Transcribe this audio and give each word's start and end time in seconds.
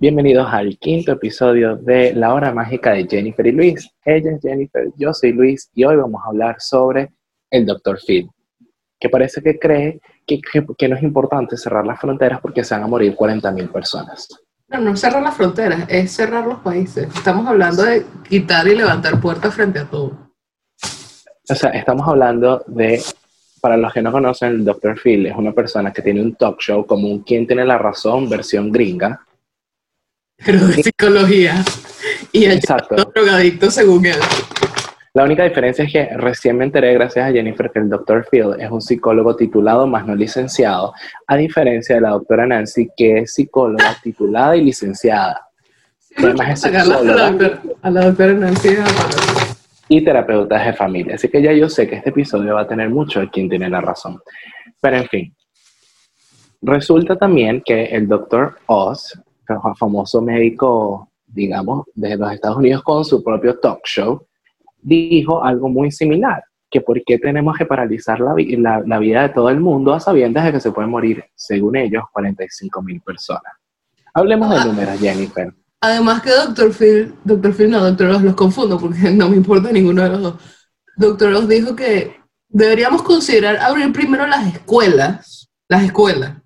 Bienvenidos 0.00 0.48
al 0.50 0.78
quinto 0.78 1.12
episodio 1.12 1.76
de 1.76 2.14
La 2.14 2.32
Hora 2.32 2.54
Mágica 2.54 2.92
de 2.92 3.06
Jennifer 3.06 3.46
y 3.46 3.52
Luis. 3.52 3.90
Ella 4.02 4.30
es 4.30 4.40
Jennifer, 4.40 4.86
yo 4.96 5.12
soy 5.12 5.34
Luis 5.34 5.68
y 5.74 5.84
hoy 5.84 5.96
vamos 5.96 6.22
a 6.24 6.28
hablar 6.28 6.56
sobre 6.58 7.12
el 7.50 7.66
Dr. 7.66 7.98
Phil, 8.06 8.30
que 8.98 9.10
parece 9.10 9.42
que 9.42 9.58
cree 9.58 10.00
que, 10.26 10.40
que, 10.78 10.88
no 10.88 10.96
es 10.96 11.02
importante 11.02 11.58
cerrar 11.58 11.84
las 11.84 12.00
fronteras 12.00 12.40
porque 12.40 12.64
se 12.64 12.74
van 12.74 12.84
a 12.84 12.86
morir 12.86 13.14
40.000 13.14 13.70
personas. 13.70 14.26
No, 14.68 14.80
no 14.80 14.96
cerrar 14.96 15.22
las 15.22 15.36
fronteras, 15.36 15.84
es 15.86 16.12
cerrar 16.12 16.46
los 16.46 16.60
países. 16.60 17.06
Estamos 17.14 17.46
hablando 17.46 17.82
de 17.82 18.06
quitar 18.26 18.66
y 18.68 18.76
levantar 18.76 19.20
puertas 19.20 19.54
frente 19.54 19.80
a 19.80 19.84
todo. 19.84 20.30
O 21.46 21.54
sea, 21.54 21.72
estamos 21.72 22.08
hablando 22.08 22.64
de, 22.68 23.02
para 23.60 23.76
los 23.76 23.92
que 23.92 24.00
no 24.00 24.10
conocen, 24.10 24.48
el 24.48 24.64
Dr. 24.64 24.98
Phil 24.98 25.26
es 25.26 25.36
una 25.36 25.52
persona 25.52 25.92
que 25.92 26.00
tiene 26.00 26.22
un 26.22 26.36
talk 26.36 26.58
show 26.58 26.86
como 26.86 27.06
un 27.06 27.22
Quien 27.22 27.46
tiene 27.46 27.66
la 27.66 27.76
razón, 27.76 28.30
versión 28.30 28.72
gringa, 28.72 29.26
pero 30.44 30.66
de 30.66 30.82
psicología. 30.82 31.64
Y 32.32 32.44
el 32.44 32.60
drogadicto 32.60 33.70
según 33.70 34.06
él. 34.06 34.16
La 35.12 35.24
única 35.24 35.42
diferencia 35.42 35.84
es 35.84 35.92
que 35.92 36.08
recién 36.16 36.56
me 36.56 36.64
enteré, 36.64 36.94
gracias 36.94 37.28
a 37.28 37.32
Jennifer, 37.32 37.70
que 37.72 37.80
el 37.80 37.90
Dr. 37.90 38.28
Phil 38.30 38.54
es 38.60 38.70
un 38.70 38.80
psicólogo 38.80 39.34
titulado 39.34 39.86
más 39.88 40.06
no 40.06 40.14
licenciado, 40.14 40.94
a 41.26 41.36
diferencia 41.36 41.96
de 41.96 42.02
la 42.02 42.10
doctora 42.10 42.46
Nancy, 42.46 42.88
que 42.96 43.18
es 43.18 43.34
psicóloga 43.34 43.96
titulada 44.02 44.56
y 44.56 44.64
licenciada. 44.64 45.48
además 46.16 46.64
es 46.64 46.64
a 46.64 47.90
la 47.90 48.04
doctora 48.04 48.34
Nancy 48.34 48.76
y 49.88 50.04
terapeuta 50.04 50.64
de 50.64 50.72
familia. 50.74 51.16
Así 51.16 51.28
que 51.28 51.42
ya 51.42 51.52
yo 51.52 51.68
sé 51.68 51.88
que 51.88 51.96
este 51.96 52.10
episodio 52.10 52.54
va 52.54 52.62
a 52.62 52.68
tener 52.68 52.88
mucho 52.88 53.18
de 53.18 53.28
quien 53.28 53.48
tiene 53.48 53.68
la 53.68 53.80
razón. 53.80 54.20
Pero 54.80 54.96
en 54.96 55.08
fin, 55.08 55.34
resulta 56.62 57.16
también 57.16 57.60
que 57.62 57.86
el 57.86 58.06
Dr. 58.06 58.58
Oz 58.66 59.20
famoso 59.78 60.20
médico, 60.20 61.08
digamos, 61.26 61.86
de 61.94 62.16
los 62.16 62.32
Estados 62.32 62.58
Unidos 62.58 62.82
con 62.82 63.04
su 63.04 63.22
propio 63.22 63.58
talk 63.58 63.80
show, 63.84 64.26
dijo 64.80 65.42
algo 65.42 65.68
muy 65.68 65.90
similar, 65.90 66.42
que 66.70 66.80
por 66.80 67.02
qué 67.04 67.18
tenemos 67.18 67.56
que 67.56 67.66
paralizar 67.66 68.20
la, 68.20 68.82
la, 68.86 68.98
vida 68.98 69.22
de 69.22 69.28
todo 69.30 69.48
el 69.50 69.60
mundo 69.60 69.92
a 69.92 70.00
sabiendas 70.00 70.44
de 70.44 70.52
que 70.52 70.60
se 70.60 70.72
pueden 70.72 70.90
morir, 70.90 71.24
según 71.34 71.76
ellos, 71.76 72.04
45 72.12 72.82
mil 72.82 73.00
personas. 73.00 73.52
Hablemos 74.14 74.50
de 74.50 74.56
ah. 74.56 74.64
números, 74.64 74.98
Jennifer. 74.98 75.52
Además 75.80 76.22
que 76.22 76.30
Dr. 76.30 76.72
Phil, 76.72 77.14
Dr. 77.24 77.54
Phil 77.54 77.70
no, 77.70 77.80
Dr. 77.80 78.10
Oz 78.10 78.22
los 78.22 78.34
confundo 78.34 78.78
porque 78.78 79.10
no 79.12 79.28
me 79.28 79.36
importa 79.36 79.72
ninguno 79.72 80.02
de 80.02 80.08
los 80.10 80.22
dos. 80.22 80.34
Dr. 80.96 81.32
Oz 81.34 81.48
dijo 81.48 81.74
que 81.74 82.16
deberíamos 82.48 83.02
considerar 83.02 83.56
abrir 83.56 83.92
primero 83.92 84.26
las 84.26 84.46
escuelas, 84.54 85.50
las 85.68 85.84
escuelas, 85.84 86.36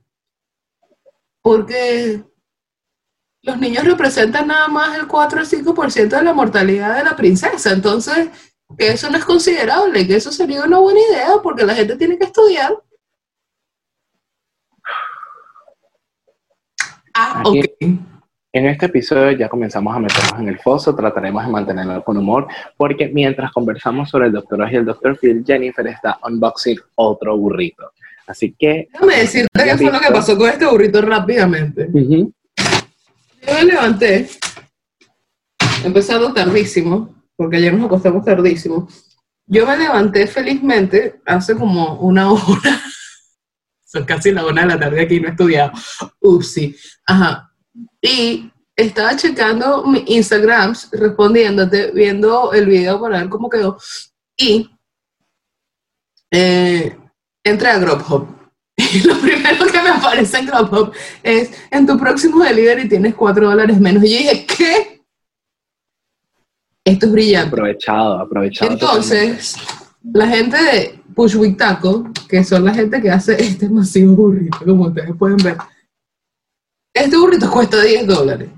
porque 1.42 2.22
los 3.44 3.58
niños 3.58 3.84
representan 3.84 4.48
nada 4.48 4.68
más 4.68 4.98
el 4.98 5.06
4 5.06 5.42
o 5.42 5.44
5% 5.44 6.08
de 6.08 6.22
la 6.22 6.32
mortalidad 6.32 6.96
de 6.96 7.04
la 7.04 7.14
princesa. 7.14 7.72
Entonces, 7.72 8.30
que 8.76 8.88
eso 8.88 9.10
no 9.10 9.18
es 9.18 9.24
considerable, 9.24 10.06
que 10.06 10.16
eso 10.16 10.32
sería 10.32 10.64
una 10.64 10.78
buena 10.78 11.00
idea 11.10 11.28
porque 11.42 11.64
la 11.64 11.74
gente 11.74 11.96
tiene 11.96 12.18
que 12.18 12.24
estudiar. 12.24 12.74
Ah, 17.14 17.42
ok. 17.44 17.64
En 18.56 18.66
este 18.66 18.86
episodio 18.86 19.32
ya 19.32 19.48
comenzamos 19.48 19.94
a 19.94 19.98
meternos 19.98 20.40
en 20.40 20.48
el 20.48 20.58
foso, 20.60 20.94
trataremos 20.94 21.44
de 21.44 21.50
mantenerlo 21.50 22.02
con 22.04 22.16
humor, 22.16 22.46
porque 22.76 23.08
mientras 23.08 23.52
conversamos 23.52 24.08
sobre 24.08 24.28
el 24.28 24.32
doctor 24.32 24.66
y 24.72 24.76
el 24.76 24.84
doctor 24.84 25.18
Phil, 25.18 25.44
Jennifer 25.44 25.86
está 25.88 26.18
unboxing 26.22 26.78
otro 26.94 27.36
burrito. 27.36 27.90
Así 28.26 28.54
que... 28.56 28.88
Déjame 28.92 29.16
decirte 29.16 29.48
qué 29.64 29.76
fue 29.76 29.92
lo 29.92 30.00
que 30.00 30.10
pasó 30.12 30.38
con 30.38 30.48
este 30.48 30.66
burrito 30.66 31.02
rápidamente. 31.02 31.88
Yo 33.46 33.54
me 33.54 33.64
levanté, 33.64 34.28
empezando 35.84 36.32
tardísimo, 36.32 37.14
porque 37.36 37.56
ayer 37.56 37.74
nos 37.74 37.86
acostamos 37.86 38.24
tardísimo. 38.24 38.88
Yo 39.46 39.66
me 39.66 39.76
levanté 39.76 40.26
felizmente 40.26 41.20
hace 41.26 41.54
como 41.54 42.00
una 42.00 42.30
hora. 42.32 42.82
Son 43.84 44.04
casi 44.04 44.32
la 44.32 44.46
una 44.46 44.62
de 44.62 44.68
la 44.68 44.78
tarde 44.78 45.02
aquí, 45.02 45.20
no 45.20 45.28
he 45.28 45.30
estudiado. 45.32 45.72
Upsi. 46.20 46.74
Ajá. 47.06 47.50
Y 48.00 48.50
estaba 48.74 49.14
checando 49.14 49.84
mi 49.84 50.04
Instagram, 50.06 50.74
respondiéndote, 50.92 51.90
viendo 51.92 52.52
el 52.52 52.66
video 52.66 53.00
para 53.00 53.18
ver 53.18 53.28
cómo 53.28 53.50
quedó. 53.50 53.78
Y 54.36 54.70
eh, 56.30 56.96
entré 57.44 57.68
a 57.68 57.78
Grubhub 57.78 58.43
lo 59.04 59.18
primero 59.18 59.66
que 59.66 59.82
me 59.82 59.90
aparece 59.90 60.38
en 60.38 60.46
Grubhub 60.46 60.92
es, 61.22 61.50
en 61.70 61.86
tu 61.86 61.98
próximo 61.98 62.42
delivery 62.42 62.88
tienes 62.88 63.14
4 63.14 63.50
dólares 63.50 63.80
menos. 63.80 64.04
Y 64.04 64.10
yo 64.10 64.18
dije, 64.18 64.46
¿qué? 64.46 65.04
Esto 66.84 67.06
es 67.06 67.12
brillante. 67.12 67.48
Aprovechado, 67.48 68.18
aprovechado. 68.18 68.72
Entonces, 68.72 69.56
la 70.02 70.28
gente 70.28 70.62
de 70.62 71.00
Pushwick 71.14 71.56
Taco, 71.56 72.10
que 72.28 72.44
son 72.44 72.64
la 72.64 72.74
gente 72.74 73.00
que 73.00 73.10
hace 73.10 73.40
este 73.42 73.68
masivo 73.68 74.14
burrito, 74.14 74.58
como 74.64 74.88
ustedes 74.88 75.16
pueden 75.18 75.38
ver, 75.38 75.56
este 76.92 77.16
burrito 77.16 77.50
cuesta 77.50 77.80
10 77.80 78.06
dólares. 78.06 78.50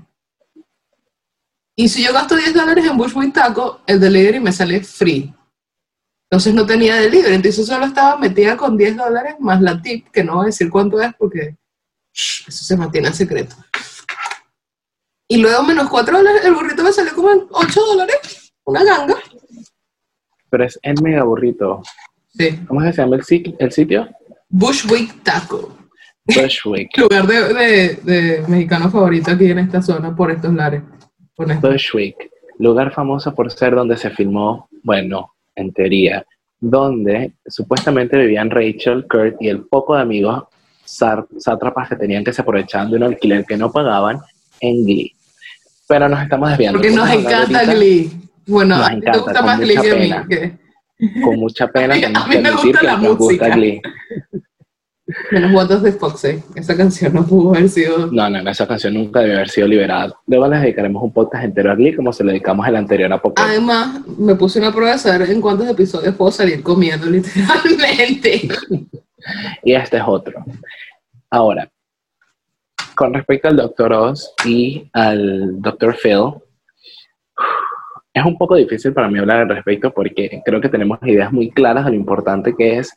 Y 1.75 1.87
si 1.87 2.03
yo 2.03 2.11
gasto 2.11 2.35
10 2.35 2.53
dólares 2.53 2.85
en 2.85 2.97
Bushwick 2.97 3.33
Taco, 3.33 3.81
el 3.87 3.99
delivery 3.99 4.39
me 4.39 4.51
sale 4.51 4.83
free. 4.83 5.33
Entonces 6.29 6.53
no 6.53 6.65
tenía 6.65 6.97
delivery, 6.97 7.35
entonces 7.35 7.65
solo 7.65 7.85
estaba 7.85 8.17
metida 8.17 8.57
con 8.57 8.77
10 8.77 8.97
dólares 8.97 9.35
más 9.39 9.61
la 9.61 9.81
tip, 9.81 10.09
que 10.09 10.25
no 10.25 10.35
voy 10.35 10.43
a 10.43 10.45
decir 10.47 10.69
cuánto 10.69 11.01
es 11.01 11.13
porque 11.17 11.55
eso 12.13 12.51
se 12.51 12.75
mantiene 12.75 13.07
en 13.07 13.13
secreto. 13.13 13.55
Y 15.29 15.37
luego 15.37 15.63
menos 15.63 15.89
4 15.89 16.17
dólares, 16.17 16.43
el 16.43 16.53
burrito 16.53 16.83
me 16.83 16.91
salió 16.91 17.15
como 17.15 17.31
en 17.31 17.43
8 17.49 17.85
dólares, 17.85 18.53
una 18.65 18.83
ganga. 18.83 19.15
Pero 20.49 20.65
es 20.65 20.77
el 20.81 21.01
mega 21.01 21.23
burrito. 21.23 21.81
Sí. 22.37 22.59
¿Cómo 22.67 22.81
se 22.81 22.91
llama 22.91 23.15
el, 23.15 23.55
el 23.59 23.71
sitio? 23.71 24.09
Bushwick 24.49 25.23
Taco. 25.23 25.77
Bushwick. 26.25 26.89
Lugar 26.97 27.25
de, 27.25 27.95
de, 28.03 28.43
mexicano 28.47 28.89
favorito 28.89 29.31
aquí 29.31 29.49
en 29.49 29.59
esta 29.59 29.81
zona 29.81 30.13
por 30.15 30.31
estos 30.31 30.53
lares. 30.53 30.83
Bushwick. 31.37 32.31
Lugar 32.59 32.91
famoso 32.93 33.33
por 33.33 33.51
ser 33.51 33.75
donde 33.75 33.95
se 33.95 34.09
filmó, 34.09 34.67
bueno, 34.83 35.36
en 35.57 35.73
teoría, 35.73 36.25
donde 36.59 37.33
supuestamente 37.45 38.17
vivían 38.17 38.49
Rachel, 38.49 39.05
Kurt 39.09 39.35
y 39.41 39.49
el 39.49 39.65
poco 39.65 39.95
de 39.95 40.01
amigos 40.01 40.43
sátrapas 40.85 41.89
que 41.89 41.95
tenían 41.97 42.23
que 42.23 42.31
se 42.31 42.41
aprovechaban 42.41 42.89
de 42.89 42.97
un 42.97 43.03
alquiler 43.03 43.45
que 43.45 43.57
no 43.57 43.71
pagaban 43.71 44.19
en 44.61 44.85
Glee. 44.85 45.13
Pero 45.87 46.09
nos 46.09 46.21
estamos 46.21 46.49
desviando. 46.49 46.79
Porque 46.79 46.95
nos 46.95 47.09
encanta 47.09 47.65
Glee. 47.65 48.09
Bueno, 48.45 48.75
a 48.75 48.89
te 48.89 49.19
gusta 49.19 49.41
más 49.41 49.59
Glee 49.59 49.77
que 49.77 49.91
a 49.91 50.23
mí. 50.23 51.21
Con 51.21 51.39
mucha 51.39 51.67
pena 51.73 51.95
a 51.95 52.27
mí, 52.27 52.37
me 52.37 52.51
gusta 52.51 52.83
la 52.83 52.97
música. 52.97 53.49
Glee. 53.49 53.81
Menos 55.31 55.53
What 55.53 55.69
Does 55.69 55.83
the 55.83 55.93
Fox 55.93 56.25
Esa 56.55 56.75
canción 56.75 57.13
no 57.13 57.25
pudo 57.25 57.55
haber 57.55 57.69
sido. 57.69 58.11
No, 58.11 58.29
no, 58.29 58.49
esa 58.49 58.67
canción 58.67 58.93
nunca 58.93 59.21
debe 59.21 59.35
haber 59.35 59.49
sido 59.49 59.67
liberada. 59.67 60.13
Luego 60.25 60.47
les 60.49 60.61
dedicaremos 60.61 61.01
un 61.01 61.13
podcast 61.13 61.45
entero 61.45 61.71
a 61.71 61.75
Glee 61.75 61.95
como 61.95 62.11
se 62.11 62.25
le 62.25 62.33
dedicamos 62.33 62.67
el 62.67 62.75
anterior 62.75 63.11
a 63.13 63.21
Pokémon. 63.21 63.49
Además, 63.49 64.01
me 64.17 64.35
puse 64.35 64.59
una 64.59 64.71
prueba 64.73 64.91
de 64.91 64.97
saber 64.97 65.29
en 65.29 65.39
cuántos 65.39 65.67
episodios 65.69 66.13
puedo 66.15 66.31
salir 66.31 66.61
comiendo, 66.61 67.05
literalmente. 67.09 68.49
y 69.63 69.73
este 69.73 69.97
es 69.97 70.03
otro. 70.05 70.43
Ahora, 71.29 71.69
con 72.95 73.13
respecto 73.13 73.47
al 73.47 73.55
Dr. 73.55 73.93
Oz 73.93 74.33
y 74.45 74.89
al 74.91 75.61
Dr. 75.61 75.95
Phil, 75.95 76.33
es 78.13 78.25
un 78.25 78.37
poco 78.37 78.55
difícil 78.55 78.91
para 78.91 79.07
mí 79.07 79.19
hablar 79.19 79.41
al 79.41 79.49
respecto 79.49 79.91
porque 79.91 80.41
creo 80.43 80.59
que 80.59 80.69
tenemos 80.69 80.99
ideas 81.03 81.31
muy 81.31 81.51
claras 81.51 81.85
de 81.85 81.91
lo 81.91 81.97
importante 81.97 82.55
que 82.57 82.79
es 82.79 82.93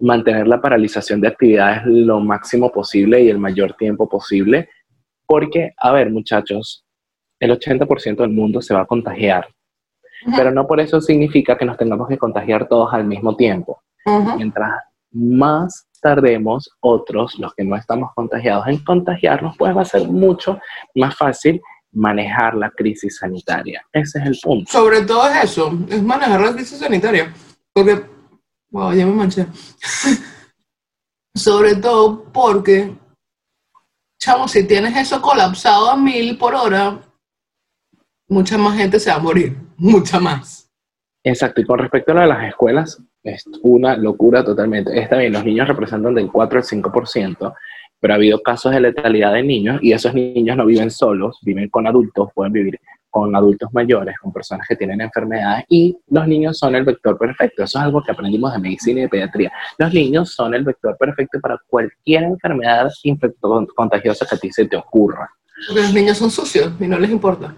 mantener 0.00 0.46
la 0.46 0.60
paralización 0.60 1.20
de 1.20 1.28
actividades 1.28 1.82
lo 1.86 2.20
máximo 2.20 2.70
posible 2.70 3.22
y 3.22 3.28
el 3.28 3.38
mayor 3.38 3.74
tiempo 3.74 4.08
posible, 4.08 4.68
porque, 5.26 5.72
a 5.76 5.92
ver, 5.92 6.10
muchachos, 6.10 6.84
el 7.40 7.50
80% 7.50 8.16
del 8.16 8.30
mundo 8.30 8.62
se 8.62 8.74
va 8.74 8.82
a 8.82 8.86
contagiar, 8.86 9.48
pero 10.36 10.50
no 10.50 10.66
por 10.66 10.80
eso 10.80 11.00
significa 11.00 11.56
que 11.56 11.64
nos 11.64 11.76
tengamos 11.76 12.08
que 12.08 12.18
contagiar 12.18 12.68
todos 12.68 12.92
al 12.92 13.04
mismo 13.04 13.36
tiempo. 13.36 13.82
Mientras 14.36 14.82
más 15.10 15.86
tardemos 16.00 16.70
otros, 16.80 17.38
los 17.38 17.54
que 17.54 17.64
no 17.64 17.76
estamos 17.76 18.10
contagiados, 18.14 18.66
en 18.68 18.78
contagiarnos, 18.78 19.56
pues 19.56 19.76
va 19.76 19.82
a 19.82 19.84
ser 19.84 20.08
mucho 20.08 20.58
más 20.94 21.16
fácil 21.16 21.60
manejar 21.92 22.54
la 22.54 22.70
crisis 22.70 23.18
sanitaria. 23.18 23.82
Ese 23.92 24.18
es 24.18 24.26
el 24.26 24.38
punto. 24.42 24.70
Sobre 24.70 25.02
todo 25.02 25.28
es 25.28 25.44
eso, 25.44 25.72
es 25.88 26.02
manejar 26.02 26.40
la 26.40 26.52
crisis 26.52 26.78
sanitaria. 26.78 27.32
Porque 27.72 28.02
Wow, 28.70 28.92
ya 28.92 29.06
me 29.06 29.12
manché. 29.12 29.46
Sobre 31.34 31.76
todo 31.76 32.24
porque, 32.32 32.94
chamo, 34.20 34.48
si 34.48 34.66
tienes 34.66 34.96
eso 34.96 35.22
colapsado 35.22 35.90
a 35.90 35.96
mil 35.96 36.36
por 36.36 36.54
hora, 36.54 37.00
mucha 38.28 38.58
más 38.58 38.76
gente 38.76 39.00
se 39.00 39.10
va 39.10 39.16
a 39.16 39.20
morir, 39.20 39.56
mucha 39.76 40.20
más. 40.20 40.70
Exacto, 41.24 41.60
y 41.60 41.64
con 41.64 41.78
respecto 41.78 42.12
a 42.12 42.14
lo 42.16 42.20
de 42.22 42.26
las 42.26 42.48
escuelas, 42.48 43.02
es 43.22 43.44
una 43.62 43.96
locura 43.96 44.44
totalmente. 44.44 44.98
Está 44.98 45.18
bien, 45.18 45.32
los 45.32 45.44
niños 45.44 45.68
representan 45.68 46.14
del 46.14 46.30
4 46.30 46.58
al 46.58 46.64
5%, 46.64 47.54
pero 48.00 48.12
ha 48.12 48.16
habido 48.16 48.40
casos 48.42 48.72
de 48.72 48.80
letalidad 48.80 49.32
de 49.32 49.42
niños 49.42 49.80
y 49.82 49.92
esos 49.92 50.14
niños 50.14 50.56
no 50.56 50.66
viven 50.66 50.90
solos, 50.90 51.38
viven 51.42 51.68
con 51.68 51.86
adultos, 51.86 52.30
pueden 52.34 52.52
vivir 52.52 52.80
con 53.10 53.34
adultos 53.34 53.72
mayores, 53.72 54.16
con 54.18 54.32
personas 54.32 54.66
que 54.68 54.76
tienen 54.76 55.00
enfermedades 55.00 55.64
y 55.68 55.96
los 56.08 56.26
niños 56.26 56.58
son 56.58 56.74
el 56.74 56.84
vector 56.84 57.18
perfecto. 57.18 57.64
Eso 57.64 57.78
es 57.78 57.84
algo 57.84 58.02
que 58.02 58.12
aprendimos 58.12 58.52
de 58.52 58.58
medicina 58.58 59.00
y 59.00 59.02
de 59.02 59.08
pediatría. 59.08 59.52
Los 59.78 59.92
niños 59.92 60.34
son 60.34 60.54
el 60.54 60.64
vector 60.64 60.96
perfecto 60.98 61.40
para 61.40 61.58
cualquier 61.66 62.24
enfermedad 62.24 62.90
contagiosa 63.74 64.26
que 64.26 64.34
a 64.34 64.38
ti 64.38 64.50
se 64.50 64.66
te 64.66 64.76
ocurra. 64.76 65.28
Porque 65.66 65.82
los 65.82 65.94
niños 65.94 66.18
son 66.18 66.30
sucios 66.30 66.72
y 66.78 66.86
no 66.86 66.98
les 66.98 67.10
importa. 67.10 67.54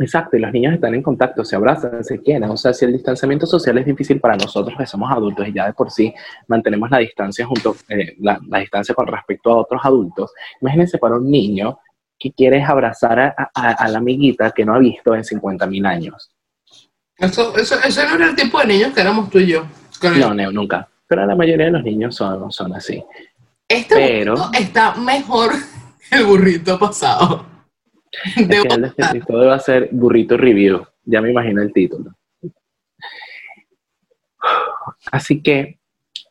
Exacto, 0.00 0.38
y 0.38 0.40
los 0.40 0.50
niños 0.50 0.72
están 0.72 0.94
en 0.94 1.02
contacto, 1.02 1.44
se 1.44 1.56
abrazan, 1.56 2.02
se 2.02 2.20
quieren. 2.22 2.48
O 2.48 2.56
sea, 2.56 2.72
si 2.72 2.86
el 2.86 2.92
distanciamiento 2.94 3.46
social 3.46 3.76
es 3.76 3.84
difícil 3.84 4.18
para 4.18 4.34
nosotros 4.34 4.74
que 4.78 4.86
somos 4.86 5.12
adultos 5.12 5.46
y 5.46 5.52
ya 5.52 5.66
de 5.66 5.74
por 5.74 5.90
sí 5.90 6.14
mantenemos 6.48 6.90
la 6.90 6.98
distancia 6.98 7.44
junto, 7.44 7.76
eh, 7.90 8.16
la, 8.18 8.40
distancia 8.58 8.94
con 8.94 9.06
respecto 9.06 9.50
a 9.50 9.56
otros 9.56 9.80
adultos, 9.84 10.32
imagínense 10.62 10.96
para 10.96 11.16
un 11.16 11.30
niño 11.30 11.78
que 12.20 12.32
quiere 12.32 12.62
abrazar 12.62 13.18
a, 13.18 13.88
la 13.88 13.98
amiguita 13.98 14.50
que 14.50 14.64
no 14.64 14.74
ha 14.74 14.78
visto 14.78 15.14
en 15.14 15.24
50 15.24 15.66
mil 15.66 15.86
años. 15.86 16.30
Eso, 17.16 17.56
eso, 17.56 17.76
eso, 17.82 18.08
no 18.08 18.14
era 18.16 18.26
el 18.26 18.36
tipo 18.36 18.60
de 18.60 18.66
niños 18.66 18.92
que 18.92 19.00
éramos 19.00 19.30
tú 19.30 19.38
y 19.38 19.46
yo. 19.46 19.66
No, 20.02 20.34
no, 20.34 20.52
nunca. 20.52 20.86
Pero 21.06 21.24
la 21.26 21.34
mayoría 21.34 21.66
de 21.66 21.72
los 21.72 21.82
niños 21.82 22.14
son, 22.14 22.52
son 22.52 22.74
así. 22.74 23.02
Este 23.66 23.94
Pero, 23.94 24.34
está 24.52 24.94
mejor 24.96 25.52
que 26.08 26.16
el 26.16 26.24
burrito 26.24 26.78
pasado. 26.78 27.46
Es 28.36 28.46
que 28.46 28.68
el 28.68 28.94
descriptor 28.96 29.48
va 29.48 29.54
a 29.54 29.60
ser 29.60 29.88
burrito 29.90 30.36
review. 30.36 30.86
Ya 31.04 31.22
me 31.22 31.30
imagino 31.30 31.62
el 31.62 31.72
título. 31.72 32.12
Así 35.10 35.42
que 35.42 35.79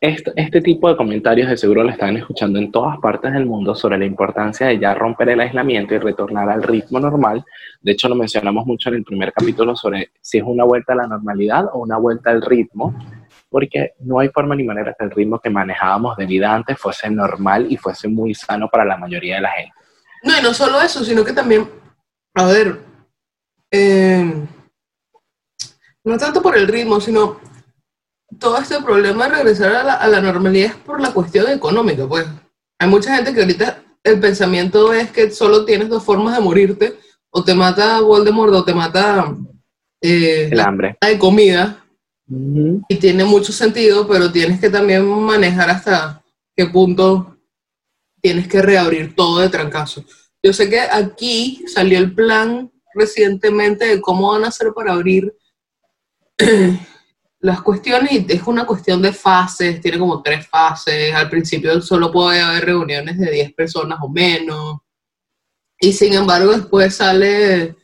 este, 0.00 0.32
este, 0.34 0.62
tipo 0.62 0.88
de 0.88 0.96
comentarios 0.96 1.50
de 1.50 1.58
seguro 1.58 1.82
lo 1.82 1.90
están 1.90 2.16
escuchando 2.16 2.58
en 2.58 2.72
todas 2.72 2.98
partes 3.00 3.34
del 3.34 3.44
mundo 3.44 3.74
sobre 3.74 3.98
la 3.98 4.06
importancia 4.06 4.66
de 4.66 4.78
ya 4.78 4.94
romper 4.94 5.28
el 5.28 5.40
aislamiento 5.40 5.94
y 5.94 5.98
retornar 5.98 6.48
al 6.48 6.62
ritmo 6.62 6.98
normal. 6.98 7.44
De 7.82 7.92
hecho, 7.92 8.08
lo 8.08 8.14
mencionamos 8.14 8.64
mucho 8.64 8.88
en 8.88 8.94
el 8.94 9.04
primer 9.04 9.30
capítulo 9.30 9.76
sobre 9.76 10.10
si 10.22 10.38
es 10.38 10.44
una 10.44 10.64
vuelta 10.64 10.94
a 10.94 10.96
la 10.96 11.06
normalidad 11.06 11.66
o 11.74 11.80
una 11.80 11.98
vuelta 11.98 12.30
al 12.30 12.40
ritmo, 12.40 12.94
porque 13.50 13.92
no 14.00 14.20
hay 14.20 14.30
forma 14.30 14.56
ni 14.56 14.64
manera 14.64 14.94
que 14.98 15.04
el 15.04 15.10
ritmo 15.10 15.38
que 15.38 15.50
manejábamos 15.50 16.16
de 16.16 16.24
vida 16.24 16.54
antes 16.54 16.78
fuese 16.78 17.10
normal 17.10 17.66
y 17.68 17.76
fuese 17.76 18.08
muy 18.08 18.34
sano 18.34 18.70
para 18.70 18.86
la 18.86 18.96
mayoría 18.96 19.34
de 19.34 19.42
la 19.42 19.50
gente. 19.50 19.74
No, 20.22 20.38
y 20.38 20.42
no 20.42 20.54
solo 20.54 20.80
eso, 20.80 21.04
sino 21.04 21.22
que 21.22 21.34
también, 21.34 21.68
a 22.34 22.46
ver, 22.46 22.78
eh, 23.70 24.32
no 26.04 26.16
tanto 26.16 26.40
por 26.40 26.56
el 26.56 26.66
ritmo, 26.66 27.00
sino 27.00 27.49
todo 28.40 28.58
este 28.58 28.80
problema 28.82 29.28
de 29.28 29.36
regresar 29.36 29.72
a 29.74 30.08
la, 30.08 30.20
normalidad 30.20 30.70
es 30.70 30.76
por 30.76 31.00
la 31.00 31.12
cuestión 31.12 31.48
económica, 31.48 32.08
pues. 32.08 32.26
Hay 32.78 32.88
mucha 32.88 33.14
gente 33.14 33.32
que 33.34 33.42
ahorita 33.42 33.82
el 34.02 34.18
pensamiento 34.18 34.92
es 34.92 35.10
que 35.10 35.30
solo 35.30 35.64
tienes 35.64 35.88
dos 35.88 36.02
formas 36.02 36.34
de 36.34 36.42
morirte, 36.42 36.98
o 37.30 37.44
te 37.44 37.54
mata 37.54 38.00
Voldemort 38.00 38.52
o 38.52 38.64
te 38.64 38.74
mata 38.74 39.36
eh, 40.00 40.48
el 40.50 40.58
hambre 40.58 40.96
de 41.00 41.18
comida. 41.18 41.84
Y 42.88 42.96
tiene 42.96 43.24
mucho 43.24 43.52
sentido, 43.52 44.06
pero 44.06 44.30
tienes 44.30 44.60
que 44.60 44.70
también 44.70 45.04
manejar 45.06 45.68
hasta 45.68 46.22
qué 46.56 46.66
punto 46.66 47.36
tienes 48.22 48.46
que 48.46 48.62
reabrir 48.62 49.14
todo 49.16 49.40
de 49.40 49.48
trancazo. 49.48 50.04
Yo 50.42 50.52
sé 50.52 50.70
que 50.70 50.80
aquí 50.80 51.64
salió 51.66 51.98
el 51.98 52.14
plan 52.14 52.70
recientemente 52.94 53.86
de 53.86 54.00
cómo 54.00 54.30
van 54.30 54.44
a 54.44 54.48
hacer 54.48 54.72
para 54.72 54.92
abrir 54.92 55.34
las 57.40 57.62
cuestiones, 57.62 58.26
es 58.28 58.42
una 58.46 58.66
cuestión 58.66 59.00
de 59.00 59.12
fases, 59.12 59.80
tiene 59.80 59.98
como 59.98 60.22
tres 60.22 60.46
fases. 60.46 61.14
Al 61.14 61.30
principio 61.30 61.80
solo 61.80 62.12
puede 62.12 62.40
haber 62.40 62.66
reuniones 62.66 63.18
de 63.18 63.30
10 63.30 63.54
personas 63.54 63.98
o 64.02 64.08
menos. 64.08 64.78
Y 65.78 65.92
sin 65.92 66.12
embargo, 66.12 66.52
después 66.52 66.94
sale 66.94 67.74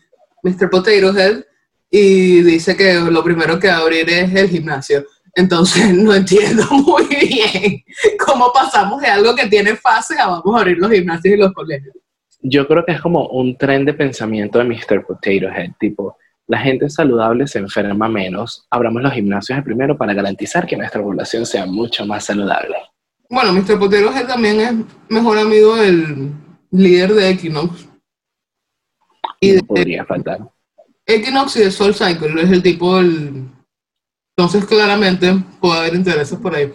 Mr. 0.43 0.69
Potato 0.69 1.17
Head 1.17 1.44
y 1.91 2.43
dice 2.43 2.76
que 2.76 2.94
lo 2.94 3.25
primero 3.25 3.58
que 3.58 3.69
va 3.69 3.76
a 3.76 3.79
abrir 3.79 4.08
es 4.11 4.35
el 4.35 4.50
gimnasio. 4.50 5.06
Entonces 5.35 5.94
no 5.94 6.14
entiendo 6.14 6.64
muy 6.70 7.06
bien 7.06 7.82
cómo 8.26 8.53
pasamos 8.53 9.00
de 9.00 9.08
algo 9.08 9.35
que 9.35 9.47
tiene 9.47 9.75
fases 9.76 10.19
a 10.19 10.29
vamos 10.29 10.55
a 10.55 10.61
abrir 10.61 10.76
los 10.76 10.91
gimnasios 10.91 11.35
y 11.35 11.38
los 11.38 11.53
colegios. 11.55 11.94
Yo 12.41 12.69
creo 12.69 12.85
que 12.85 12.93
es 12.93 13.00
como 13.00 13.29
un 13.29 13.56
tren 13.56 13.87
de 13.87 13.94
pensamiento 13.94 14.58
de 14.58 14.64
Mr. 14.67 15.06
Potato 15.06 15.49
Head, 15.49 15.73
tipo, 15.81 16.19
la 16.48 16.58
gente 16.58 16.88
saludable 16.88 17.46
se 17.46 17.58
enferma 17.58 18.08
menos. 18.08 18.66
Abramos 18.70 19.02
los 19.02 19.12
gimnasios 19.12 19.62
primero 19.64 19.96
para 19.96 20.14
garantizar 20.14 20.66
que 20.66 20.76
nuestra 20.76 21.02
población 21.02 21.44
sea 21.44 21.66
mucho 21.66 22.06
más 22.06 22.25
saludable. 22.25 22.76
Bueno, 23.28 23.52
Mr. 23.52 23.78
Potero 23.78 24.10
también 24.26 24.60
es 24.60 24.72
mejor 25.08 25.38
amigo 25.38 25.76
del 25.76 26.32
líder 26.70 27.14
de 27.14 27.31
Equinox. 27.31 27.88
Y 29.40 29.60
podría 29.62 30.04
faltar. 30.04 30.48
Equinox 31.04 31.56
y 31.56 31.60
de 31.64 31.70
Soul 31.70 31.94
Cycle 31.94 32.40
es 32.43 32.50
el 32.50 32.62
tipo 32.62 32.96
del... 32.96 33.48
Entonces, 34.37 34.64
claramente, 34.66 35.34
puede 35.60 35.81
haber 35.81 35.94
intereses 35.94 36.38
por 36.38 36.54
ahí. 36.54 36.72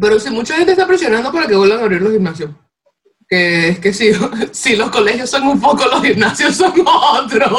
Pero 0.00 0.18
si 0.18 0.30
mucha 0.30 0.56
gente 0.56 0.72
está 0.72 0.86
presionando 0.86 1.30
para 1.30 1.46
que 1.46 1.56
vuelvan 1.56 1.80
a 1.80 1.82
abrir 1.82 2.00
los 2.00 2.12
gimnasios 2.12 2.50
que 3.30 3.68
es 3.68 3.78
que 3.78 3.92
si, 3.92 4.10
si 4.50 4.76
los 4.76 4.90
colegios 4.90 5.30
son 5.30 5.46
un 5.46 5.60
poco, 5.60 5.84
los 5.86 6.02
gimnasios 6.02 6.56
son 6.56 6.72
otros. 6.84 7.52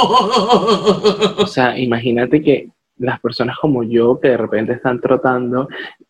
O 1.37 1.47
sea, 1.47 1.77
imagínate 1.79 2.43
que 2.43 2.67
las 2.97 3.19
personas 3.19 3.57
como 3.59 3.83
yo 3.83 4.19
que 4.19 4.29
de 4.29 4.37
repente 4.37 4.73
están 4.73 4.99
trotando 4.99 5.67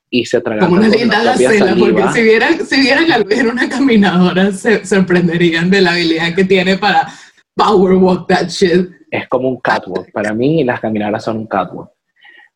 y 0.10 0.26
se 0.26 0.38
atragan 0.38 0.66
como 0.66 0.78
una 0.78 0.90
linda 0.90 1.24
gacela, 1.24 1.76
porque 1.80 2.04
si 2.12 2.24
vieran, 2.24 2.66
si 2.66 2.82
vieran 2.82 3.06
en 3.30 3.48
una 3.48 3.70
caminadora 3.70 4.52
se 4.52 4.84
sorprenderían 4.84 5.70
de 5.70 5.82
la 5.82 5.92
habilidad 5.92 6.36
que 6.36 6.44
tiene 6.44 6.78
para 6.78 7.08
power 7.56 7.94
walk 7.94 8.28
that 8.28 8.48
shit. 8.48 8.90
Es 9.10 9.28
como 9.28 9.50
un 9.50 9.60
catwalk. 9.60 10.12
Para 10.12 10.34
mí 10.34 10.64
las 10.64 10.80
caminadoras 10.80 11.24
son 11.24 11.38
un 11.38 11.48
catwalk. 11.48 11.92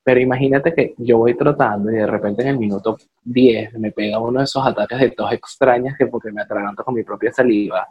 Pero 0.06 0.19
imagínate 0.19 0.72
que 0.72 0.94
yo 1.00 1.18
voy 1.18 1.36
trotando 1.36 1.92
y 1.92 1.96
de 1.96 2.06
repente 2.06 2.44
en 2.44 2.50
el 2.50 2.60
minuto 2.60 2.96
10 3.24 3.74
me 3.80 3.92
pega 3.92 4.19
uno 4.19 4.38
de 4.38 4.44
esos 4.44 4.66
ataques 4.66 5.00
de 5.00 5.10
tos 5.10 5.34
extrañas 5.34 5.95
que 5.97 6.06
porque 6.06 6.31
me 6.31 6.44
atraganto 6.44 6.83
con 6.83 6.94
mi 6.94 7.02
propia 7.04 7.33
saliva. 7.33 7.88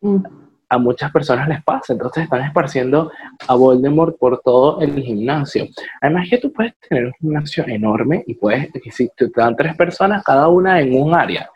Mm. 0.00 0.24
A 0.70 0.78
muchas 0.78 1.12
personas 1.12 1.48
les 1.48 1.62
pasa, 1.62 1.92
entonces 1.92 2.24
están 2.24 2.42
esparciendo 2.42 3.12
a 3.46 3.54
Voldemort 3.54 4.18
por 4.18 4.40
todo 4.40 4.80
el 4.80 5.00
gimnasio. 5.00 5.68
Además 6.00 6.28
que 6.28 6.38
tú 6.38 6.52
puedes 6.52 6.74
tener 6.88 7.06
un 7.06 7.12
gimnasio 7.20 7.64
enorme 7.68 8.24
y 8.26 8.34
puedes, 8.34 8.68
si 8.90 9.08
te 9.16 9.28
dan 9.36 9.54
tres 9.54 9.76
personas, 9.76 10.24
cada 10.24 10.48
una 10.48 10.80
en 10.80 11.00
un 11.00 11.14
área. 11.14 11.48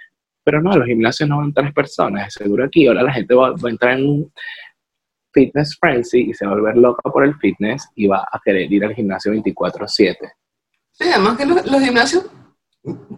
Pero 0.45 0.63
no, 0.63 0.77
los 0.77 0.87
gimnasios 0.87 1.29
no 1.29 1.39
van 1.39 1.53
tres 1.53 1.73
personas, 1.73 2.33
seguro 2.33 2.65
aquí 2.65 2.87
ahora 2.87 3.03
la 3.03 3.13
gente 3.13 3.35
va, 3.35 3.51
va 3.51 3.69
a 3.69 3.71
entrar 3.71 3.99
en 3.99 4.07
un, 4.07 4.33
fitness 5.37 5.76
frenzy 5.78 6.31
y 6.31 6.35
se 6.35 6.47
va 6.47 6.52
a 6.52 6.55
volver 6.55 6.76
loca 6.78 7.11
por 7.11 7.23
el 7.25 7.35
fitness 7.37 7.87
y 7.95 8.07
va 8.07 8.26
a 8.33 8.40
querer 8.43 8.73
ir 8.73 8.85
al 8.85 8.95
gimnasio 8.95 9.33
24/7. 9.33 10.33
Sí, 10.93 11.05
además 11.12 11.37
que 11.37 11.45
los, 11.45 11.83
gimnasios, 11.83 12.25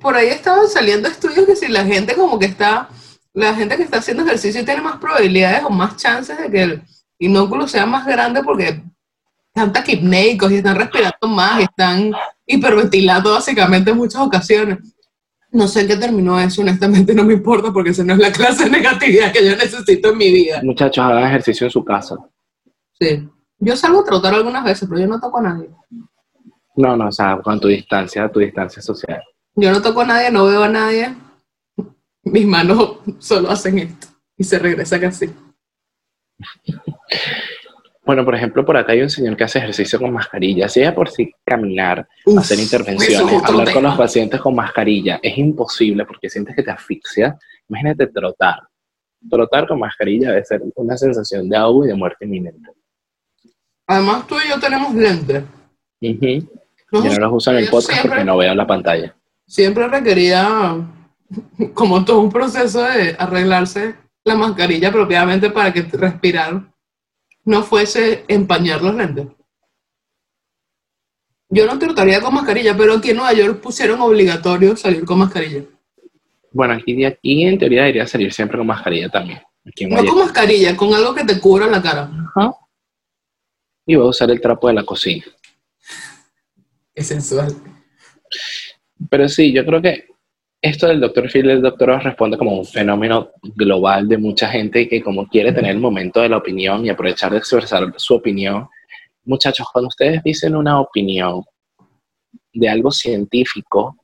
por 0.01 0.17
ahí 0.17 0.27
estaban 0.27 0.67
saliendo 0.67 1.09
estudios 1.09 1.47
que 1.47 1.55
si 1.55 1.69
la 1.69 1.85
gente 1.85 2.17
como 2.17 2.37
que 2.37 2.47
está, 2.47 2.89
la 3.33 3.55
gente 3.55 3.77
que 3.77 3.85
está 3.85 3.99
haciendo 3.99 4.25
ejercicio 4.25 4.65
tiene 4.65 4.83
más 4.83 4.97
probabilidades 4.97 5.63
o 5.63 5.71
más 5.71 5.97
chances 5.97 6.37
de 6.37 6.51
que 6.51 6.63
el 6.63 6.83
inóculo 7.21 7.69
sea 7.69 7.87
más 7.87 8.05
grande 8.05 8.43
porque 8.43 8.83
están 9.55 9.73
taquipneicos 9.73 10.51
y 10.51 10.57
están 10.57 10.77
respirando 10.77 11.29
más 11.29 11.61
y 11.61 11.63
están 11.65 12.13
hiperventilando 12.45 13.33
básicamente 13.33 13.93
en 13.93 13.97
muchas 13.97 14.23
ocasiones. 14.23 14.79
No 15.51 15.67
sé 15.67 15.87
qué 15.87 15.97
terminó 15.97 16.39
eso, 16.39 16.61
honestamente 16.61 17.15
no 17.15 17.25
me 17.25 17.33
importa 17.35 17.73
porque 17.73 17.91
esa 17.91 18.05
no 18.05 18.13
es 18.13 18.19
la 18.19 18.33
clase 18.33 18.65
de 18.65 18.71
negatividad 18.71 19.33
que 19.33 19.45
yo 19.45 19.57
necesito 19.57 20.11
en 20.11 20.19
mi 20.19 20.31
vida. 20.31 20.61
Muchachos, 20.63 21.05
hagan 21.05 21.25
ejercicio 21.25 21.67
en 21.67 21.71
su 21.71 21.85
casa. 21.85 22.17
Sí. 22.99 23.29
Yo 23.59 23.75
salgo 23.75 24.01
a 24.01 24.05
trotar 24.05 24.35
algunas 24.35 24.63
veces, 24.63 24.87
pero 24.89 25.01
yo 25.01 25.07
no 25.07 25.19
toco 25.19 25.39
a 25.39 25.43
nadie. 25.43 25.71
No, 26.77 26.97
no, 26.97 27.09
o 27.09 27.13
sea, 27.13 27.41
con 27.43 27.59
tu 27.59 27.69
distancia, 27.69 28.31
tu 28.31 28.41
distancia 28.41 28.83
social. 28.83 29.23
Yo 29.55 29.73
no 29.73 29.83
toco 29.83 30.03
a 30.03 30.07
nadie, 30.07 30.31
no 30.31 30.45
veo 30.45 30.63
a 30.63 30.69
nadie. 30.69 31.15
Mis 32.23 32.47
manos 32.47 32.99
solo 33.19 33.51
hacen 33.51 33.79
esto 33.79 34.09
y 34.37 34.45
se 34.45 34.59
regresa 34.59 35.01
casi. 35.01 35.31
Bueno, 38.09 38.25
por 38.25 38.35
ejemplo, 38.35 38.65
por 38.65 38.75
acá 38.75 38.93
hay 38.93 39.03
un 39.03 39.11
señor 39.11 39.37
que 39.37 39.45
hace 39.45 39.59
ejercicio 39.59 39.99
con 39.99 40.11
mascarilla. 40.11 40.67
Si 40.67 40.81
ella 40.81 40.95
por 40.95 41.11
sí 41.11 41.31
caminar, 41.45 42.09
hacer 42.39 42.59
intervenciones, 42.59 43.45
hablar 43.45 43.71
con 43.71 43.83
los 43.83 43.99
pacientes 43.99 44.41
con 44.41 44.55
mascarilla, 44.55 45.21
es 45.23 45.37
imposible 45.37 46.07
porque 46.07 46.31
sientes 46.31 46.57
que 46.57 46.63
te 46.63 46.71
asfixia. 46.71 47.39
Imagínate 47.69 48.07
trotar. 48.07 48.61
Trotar 49.29 49.69
con 49.69 49.81
mascarilla 49.81 50.31
debe 50.31 50.43
ser 50.43 50.63
una 50.77 50.97
sensación 50.97 51.51
de 51.51 51.59
agua 51.59 51.85
y 51.85 51.89
de 51.89 51.95
muerte 51.97 52.25
inminente. 52.25 52.71
Además, 53.87 54.27
tú 54.27 54.37
y 54.43 54.49
yo 54.49 54.59
tenemos 54.59 54.95
lentes. 54.95 55.45
yo 56.01 56.41
no 56.91 57.19
los 57.19 57.33
uso 57.35 57.51
en 57.51 57.59
el 57.59 57.69
podcast 57.69 58.07
porque 58.07 58.25
no 58.25 58.39
veo 58.39 58.55
la 58.55 58.67
pantalla. 58.67 59.15
Siempre 59.47 59.87
requería 59.87 60.79
como 61.75 62.03
todo 62.07 62.21
un 62.21 62.33
proceso 62.33 62.85
de 62.85 63.15
arreglarse 63.19 63.97
la 64.25 64.35
mascarilla 64.35 64.91
propiamente 64.91 65.51
para 65.51 65.75
que 65.75 65.83
respirar 65.83 66.63
no 67.49 67.63
fuese 67.63 68.25
empañar 68.29 68.83
los 68.83 68.95
lentes. 68.95 69.27
Yo 71.49 71.67
no 71.67 71.79
trataría 71.79 72.21
con 72.21 72.35
mascarilla, 72.35 72.77
pero 72.77 72.93
aquí 72.93 73.11
en 73.11 73.17
Nueva 73.17 73.33
York 73.33 73.61
pusieron 73.63 74.03
obligatorio 74.03 74.77
salir 74.77 75.03
con 75.07 75.19
mascarilla. 75.19 75.65
Bueno, 76.53 76.75
aquí, 76.75 76.95
de 76.95 77.07
aquí 77.07 77.45
en 77.45 77.59
teoría 77.59 77.81
debería 77.83 78.07
salir 78.07 78.35
siempre 78.35 78.59
con 78.59 78.67
mascarilla 78.67 79.09
también. 79.09 79.41
Aquí 79.67 79.85
en 79.85 79.91
No 79.91 80.05
con 80.05 80.19
mascarilla, 80.19 80.77
con 80.77 80.93
algo 80.93 81.15
que 81.15 81.25
te 81.25 81.41
cubra 81.41 81.67
la 81.67 81.81
cara. 81.81 82.11
Ajá. 82.37 82.55
Y 83.87 83.95
voy 83.95 84.05
a 84.05 84.11
usar 84.11 84.31
el 84.31 84.43
trapo 84.43 84.69
de 84.69 84.75
la 84.75 84.85
cocina. 84.85 85.25
Es 86.95 87.07
sensual. 87.07 87.57
Pero 89.09 89.27
sí, 89.27 89.55
yo 89.55 89.65
creo 89.65 89.81
que 89.81 90.08
esto 90.61 90.89
del 90.89 91.01
Dr. 91.01 91.31
Phil 91.31 91.51
el. 91.51 91.65
Oz 91.65 92.03
responde 92.03 92.37
como 92.37 92.59
un 92.59 92.65
fenómeno 92.65 93.31
global 93.55 94.09
de 94.09 94.19
mucha 94.19 94.49
gente 94.49 94.89
que 94.89 95.03
como 95.03 95.27
quiere 95.29 95.53
tener 95.53 95.73
el 95.73 95.81
momento 95.81 96.21
de 96.21 96.29
la 96.29 96.39
opinión 96.39 96.85
y 96.85 96.91
aprovechar 96.91 97.33
de 97.33 97.39
expresar 97.39 97.93
su 97.97 98.15
opinión. 98.15 98.69
Muchachos, 99.25 99.69
cuando 99.73 99.89
ustedes 99.89 100.23
dicen 100.23 100.57
una 100.57 100.81
opinión 100.81 101.43
de 102.53 102.69
algo 102.69 102.91
científico, 102.91 103.97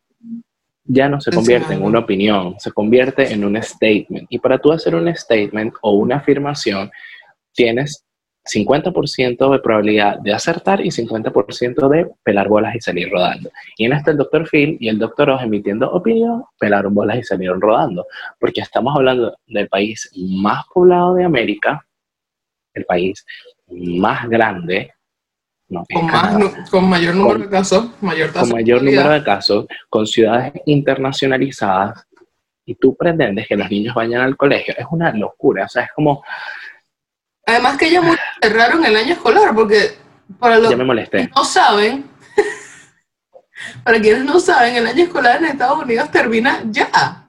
ya 0.85 1.09
no 1.09 1.21
se 1.21 1.33
convierte 1.33 1.75
en 1.75 1.83
una 1.83 2.01
opinión, 2.01 2.55
se 2.59 2.71
convierte 2.71 3.33
en 3.33 3.45
un 3.45 3.61
statement. 3.61 4.27
Y 4.29 4.39
para 4.39 4.59
tú 4.59 4.71
hacer 4.71 4.95
un 4.95 5.15
statement 5.15 5.75
o 5.81 5.93
una 5.93 6.17
afirmación, 6.17 6.91
tienes 7.53 8.05
50% 8.45 9.53
de 9.53 9.59
probabilidad 9.59 10.19
de 10.19 10.33
acertar 10.35 10.81
y 10.85 10.91
50% 10.91 11.89
de 11.89 12.11
pelar 12.23 12.49
bolas 12.49 12.75
y 12.77 12.81
salir 12.81 13.11
rodando. 13.11 13.51
Y 13.77 13.87
en 13.87 13.93
este 13.93 14.11
el 14.11 14.19
Dr. 14.19 14.47
Phil 14.49 14.77
y 14.81 14.89
el 14.89 14.99
Dr. 14.99 15.31
Oz 15.31 15.43
emitiendo 15.43 15.91
opinión, 15.91 16.45
pelaron 16.59 16.95
bolas 16.95 17.19
y 17.19 17.23
salieron 17.23 17.61
rodando. 17.61 18.07
Porque 18.39 18.61
estamos 18.61 18.95
hablando 18.95 19.37
del 19.47 19.69
país 19.69 20.11
más 20.17 20.65
poblado 20.73 21.15
de 21.15 21.25
América, 21.25 21.87
el 22.75 22.85
país 22.85 23.25
más 23.69 24.29
grande, 24.29 24.93
no, 25.67 25.83
Con, 25.93 26.07
más, 26.07 26.71
con 26.71 26.89
mayor 26.89 27.15
número 27.15 27.39
Con- 27.39 27.43
de 27.43 27.49
casos, 27.49 27.91
mayor 28.03 28.29
tasa 28.29 28.41
con 28.41 28.53
mayor 28.53 28.83
número 28.83 29.11
de 29.11 29.25
casos, 29.25 29.67
con 29.89 30.07
ciudades 30.07 30.53
internacionalizadas, 30.67 32.07
y 32.67 32.75
tú 32.75 32.95
pretendes 32.97 33.47
que 33.47 33.57
los 33.57 33.71
niños 33.71 33.95
vayan 33.95 34.21
al 34.23 34.37
colegio. 34.37 34.75
Es 34.77 34.87
una 34.91 35.13
locura, 35.13 35.65
o 35.65 35.69
sea, 35.69 35.85
es 35.85 35.93
como, 35.95 36.23
Además 37.47 37.77
que 37.77 37.91
ya 37.91 38.01
muchos 38.01 38.25
cerraron 38.43 38.85
el 38.85 38.97
año 38.97 39.13
escolar 39.15 39.55
porque 39.55 39.99
para 40.39 40.59
los 40.59 40.71
que 40.71 41.29
no 41.35 41.45
saben, 41.45 42.05
para 43.85 44.01
quienes 44.01 44.25
no 44.25 44.41
saben, 44.41 44.77
el 44.77 44.87
año 44.87 45.05
escolar 45.05 45.37
en 45.39 45.47
Estados 45.47 45.83
Unidos 45.83 46.11
termina 46.11 46.63
ya. 46.71 47.29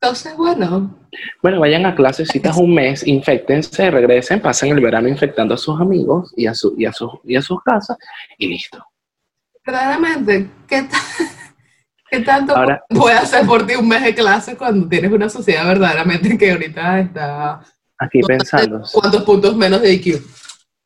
Entonces, 0.00 0.36
bueno, 0.36 0.98
Bueno, 1.42 1.60
vayan 1.60 1.86
a 1.86 1.94
clases, 1.94 2.28
citas 2.28 2.56
un 2.56 2.74
mes, 2.74 3.06
infectense, 3.06 3.90
regresen, 3.90 4.40
pasen 4.42 4.72
el 4.76 4.80
verano 4.82 5.08
infectando 5.08 5.54
a 5.54 5.58
sus 5.58 5.80
amigos 5.80 6.32
y 6.36 6.46
a, 6.46 6.54
su, 6.54 6.74
y 6.76 6.84
a, 6.84 6.92
sus, 6.92 7.10
y 7.24 7.36
a 7.36 7.42
sus 7.42 7.62
casas 7.62 7.96
y 8.36 8.48
listo. 8.48 8.84
verdaderamente, 9.64 10.50
¿qué, 10.68 10.82
ta- 10.82 10.98
qué 12.18 12.24
tanto 12.24 12.56
Ahora- 12.56 12.84
puede 12.88 13.16
hacer 13.16 13.46
por 13.46 13.66
ti 13.66 13.74
un 13.74 13.88
mes 13.88 14.02
de 14.02 14.14
clase 14.14 14.56
cuando 14.56 14.88
tienes 14.88 15.10
una 15.12 15.28
sociedad 15.28 15.66
verdaderamente 15.66 16.36
que 16.38 16.52
ahorita 16.52 17.00
está 17.00 17.60
Aquí 17.98 18.20
pensando, 18.22 18.82
cuántos 18.92 19.22
puntos 19.22 19.56
menos 19.56 19.80
de 19.80 19.92
IQ? 19.94 20.20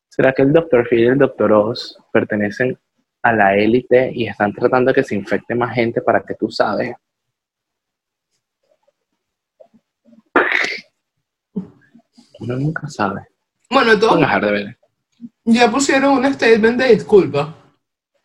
¿será 0.09 0.33
que 0.33 0.41
el 0.41 0.51
Dr. 0.53 0.87
Phil 0.87 0.99
y 0.99 1.05
el 1.07 1.17
Dr. 1.17 1.51
Oz 1.53 1.97
pertenecen 2.11 2.77
a 3.23 3.33
la 3.33 3.55
élite 3.55 4.11
y 4.13 4.27
están 4.27 4.53
tratando 4.53 4.89
de 4.89 4.95
que 4.95 5.03
se 5.03 5.15
infecte 5.15 5.55
más 5.55 5.73
gente 5.73 6.01
para 6.01 6.21
que 6.21 6.35
tú 6.35 6.49
sabes? 6.49 6.93
Uno 12.41 12.55
nunca 12.55 12.87
sabe. 12.87 13.27
Bueno, 13.69 13.95
de 13.95 14.51
ver. 14.51 14.77
ya 15.43 15.69
pusieron 15.69 16.13
un 16.17 16.33
statement 16.33 16.79
de 16.81 16.95
disculpa. 16.95 17.55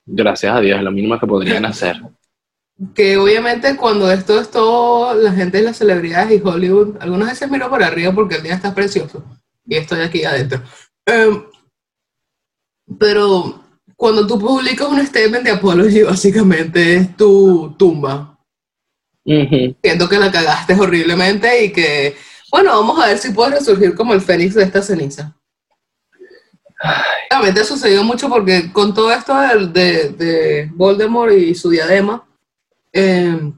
Gracias 0.07 0.55
a 0.55 0.61
Dios, 0.61 0.79
es 0.79 0.85
lo 0.85 0.93
mínimo 0.93 1.19
que 1.19 1.27
podrían 1.27 1.65
hacer. 1.65 1.97
Que 2.95 3.17
obviamente 3.17 3.77
cuando 3.77 4.11
esto 4.11 4.41
es 4.41 4.51
todo, 4.51 5.15
la 5.15 5.33
gente 5.33 5.59
de 5.59 5.65
las 5.65 5.79
celebridades 5.79 6.39
y 6.39 6.43
Hollywood, 6.47 6.97
algunas 7.01 7.29
veces 7.29 7.51
miro 7.51 7.71
por 7.71 7.83
arriba 7.83 8.13
porque 8.13 8.37
el 8.37 8.43
día 8.43 8.55
está 8.55 8.75
precioso 8.75 9.25
y 9.67 9.77
estoy 9.77 10.01
aquí 10.01 10.25
adentro. 10.25 10.63
Em, 11.07 11.45
pero 12.99 13.63
cuando 13.97 14.27
tú 14.27 14.39
publicas 14.39 14.89
un 14.89 15.05
statement 15.07 15.45
de 15.45 15.53
apology, 15.53 16.03
básicamente 16.03 16.97
es 16.97 17.17
tu 17.17 17.75
tumba. 17.79 18.39
Ujú. 19.25 19.77
Siento 19.83 20.09
que 20.09 20.19
la 20.19 20.31
cagaste 20.31 20.75
horriblemente 20.75 21.65
y 21.65 21.73
que, 21.73 22.17
bueno, 22.51 22.73
vamos 22.73 23.03
a 23.03 23.07
ver 23.07 23.19
si 23.19 23.31
puedes 23.31 23.55
resurgir 23.55 23.95
como 23.95 24.13
el 24.13 24.21
fénix 24.21 24.55
de 24.55 24.65
esta 24.65 24.83
ceniza. 24.83 25.35
Realmente 27.31 27.61
ha 27.61 27.65
sucedido 27.65 28.05
mucho 28.05 28.29
porque 28.29 28.71
con 28.73 28.93
todo 28.93 29.11
esto 29.13 29.35
de, 29.39 29.69
de, 29.69 30.09
de 30.11 30.71
Voldemort 30.75 31.33
y 31.33 31.55
su 31.55 31.71
diadema, 31.71 32.27
eh, 32.95 33.53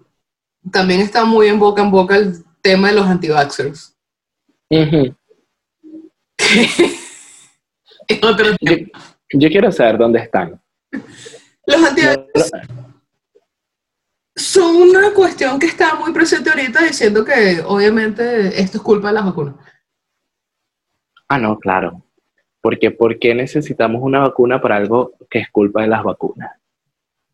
también 0.73 1.00
está 1.00 1.25
muy 1.25 1.47
en 1.47 1.59
boca 1.61 1.83
en 1.83 1.90
boca 1.90 2.16
el 2.16 2.43
tema 2.62 2.88
de 2.88 2.95
los 2.95 3.07
anti-vaxxers. 3.07 3.97
Ujú. 4.71 5.14
Es 8.09 8.23
otro 8.23 8.47
Yo, 8.61 8.76
tema. 8.76 8.88
yo 9.33 9.49
quiero 9.49 9.73
saber 9.73 9.99
dónde 9.99 10.21
están. 10.21 10.62
Los 11.66 11.83
anti 11.85 12.02
son 14.37 14.76
una 14.76 15.12
cuestión 15.12 15.59
que 15.59 15.66
está 15.66 15.97
muy 15.97 16.12
presente 16.12 16.50
ahorita 16.50 16.85
diciendo 16.85 17.25
que 17.25 17.62
obviamente 17.66 18.61
esto 18.61 18.76
es 18.78 18.83
culpa 18.85 19.09
de 19.09 19.14
las 19.14 19.25
vacunas. 19.25 19.57
Ah, 21.26 21.38
no, 21.38 21.59
claro. 21.59 22.05
Porque 22.61 22.93
¿por 22.93 23.19
qué 23.19 23.35
necesitamos 23.35 24.00
una 24.02 24.21
vacuna 24.21 24.61
para 24.61 24.76
algo 24.76 25.14
que 25.28 25.40
es 25.40 25.50
culpa 25.50 25.83
de 25.83 25.88
las 25.88 26.05
vacunas? 26.05 26.52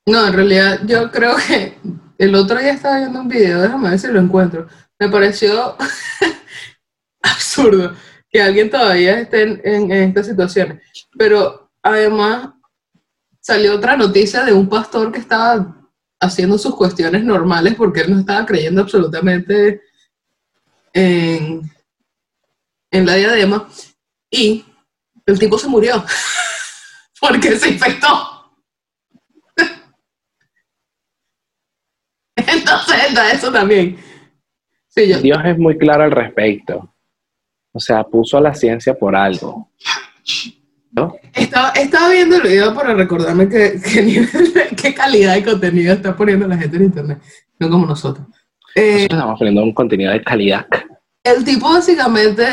No, 0.07 0.27
en 0.27 0.33
realidad 0.33 0.81
yo 0.85 1.11
creo 1.11 1.37
que 1.37 1.79
el 2.19 2.35
otro 2.35 2.59
día 2.59 2.73
estaba 2.73 2.99
viendo 2.99 3.21
un 3.21 3.29
video, 3.29 3.61
déjame 3.61 3.91
ver 3.91 3.99
si 3.99 4.09
lo 4.09 4.21
encuentro. 4.21 4.67
Me 4.99 5.09
pareció 5.09 5.77
absurdo 7.23 7.95
que 8.29 8.43
alguien 8.43 8.71
todavía 8.71 9.21
esté 9.21 9.43
en, 9.43 9.93
estas 9.93 10.27
situaciones. 10.27 10.83
Pero 11.17 11.71
además 11.83 12.51
salió 13.41 13.75
otra 13.75 13.97
noticia 13.97 14.45
de 14.45 14.53
un 14.53 14.69
pastor 14.69 15.13
que 15.13 15.21
estaba 15.21 15.77
haciendo 16.21 16.59
sus 16.59 16.75
cuestiones 16.75 17.25
normales 17.25 17.75
porque 17.75 18.01
él 18.01 18.13
no 18.13 18.21
estaba 18.21 18.47
creyendo 18.47 18.83
absolutamente 18.83 19.83
en, 20.93 21.71
en 22.91 23.07
la 23.07 23.15
diadema 23.15 23.69
y 24.31 24.65
el 25.27 25.39
tipo 25.39 25.59
se 25.59 25.69
murió 25.69 26.05
porque 27.21 27.57
se 27.57 27.71
infectó. 27.71 28.32
Entonces 32.37 32.97
está 33.09 33.33
eso 33.33 33.53
también. 33.53 33.97
Sí, 34.89 35.09
yo, 35.09 35.21
Dios 35.21 35.39
es 35.45 35.59
muy 35.59 35.77
claro 35.79 36.05
al 36.05 36.11
respecto. 36.11 36.95
O 37.73 37.81
sea, 37.81 38.05
puso 38.05 38.37
a 38.37 38.41
la 38.41 38.55
ciencia 38.55 38.95
por 38.95 39.17
algo. 39.17 39.71
¿No? 40.91 41.15
estaba, 41.33 41.71
estaba 41.71 42.11
viendo 42.11 42.37
el 42.37 42.43
video 42.43 42.75
para 42.75 42.93
recordarme 42.93 43.49
qué, 43.49 43.81
qué 44.77 44.95
calidad 44.95 45.35
de 45.35 45.45
contenido 45.45 45.95
está 45.95 46.15
poniendo 46.15 46.47
la 46.47 46.59
gente 46.59 46.77
en 46.77 46.85
internet, 46.85 47.19
no 47.59 47.71
como 47.71 47.87
nosotros. 47.87 48.27
Eh, 48.75 48.93
Nosotros 48.93 49.19
estamos 49.19 49.39
poniendo 49.39 49.63
un 49.63 49.73
contenido 49.73 50.13
de 50.13 50.23
calidad. 50.23 50.67
el 51.25 51.45
tipo 51.45 51.73
básicamente 51.73 52.45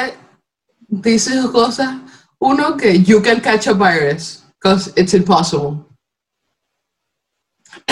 dice 0.87 1.35
dos 1.35 1.51
cosas. 1.51 1.97
Uno, 2.39 2.77
que 2.77 3.03
you 3.03 3.21
can 3.21 3.41
catch 3.41 3.67
a 3.67 3.73
virus, 3.73 4.45
because 4.61 4.93
it's 4.95 5.13
impossible. 5.13 5.88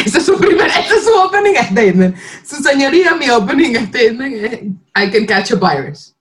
Ese 0.06 0.18
es 0.20 0.26
su 0.26 0.38
primer, 0.38 0.68
ese 0.68 0.96
es 0.96 1.06
su 1.06 1.14
opening 1.14 1.56
statement. 1.56 2.16
Su 2.46 2.56
señoría, 2.58 3.16
mi 3.16 3.30
opening 3.30 3.76
statement 3.88 4.36
es 4.36 4.62
I 4.96 5.12
can 5.12 5.26
catch 5.26 5.52
a 5.52 5.56
virus. 5.56 6.14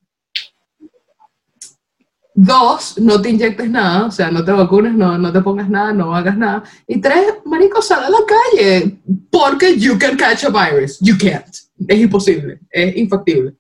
Dos, 2.39 2.99
no 2.99 3.21
te 3.23 3.31
inyectes 3.31 3.71
nada, 3.71 4.07
o 4.07 4.11
sea, 4.11 4.31
no 4.31 4.45
te 4.45 4.53
vacunes, 4.53 4.93
no, 4.93 5.17
no 5.17 5.33
te 5.33 5.41
pongas 5.41 5.71
nada, 5.71 5.93
no 5.93 6.15
hagas 6.15 6.37
nada. 6.37 6.63
Y 6.87 7.01
tres, 7.01 7.35
marico, 7.47 7.81
sal 7.81 8.05
a 8.05 8.11
la 8.11 8.19
calle, 8.27 8.99
porque 9.31 9.79
you 9.79 9.99
can 9.99 10.19
catch 10.19 10.45
a 10.45 10.51
virus. 10.51 10.99
You 11.01 11.17
can't. 11.17 11.57
Es 11.89 11.99
imposible, 11.99 12.61
es 12.71 12.97
infactible. 12.97 13.55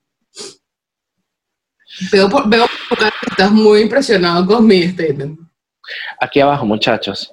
Veo 2.12 2.28
por, 2.28 2.48
veo 2.48 2.66
por 2.88 2.98
que 2.98 3.10
estás 3.30 3.50
muy 3.50 3.80
impresionado 3.80 4.44
con 4.44 4.66
mi 4.66 4.86
statement. 4.88 5.40
Aquí 6.20 6.40
abajo, 6.40 6.66
muchachos, 6.66 7.32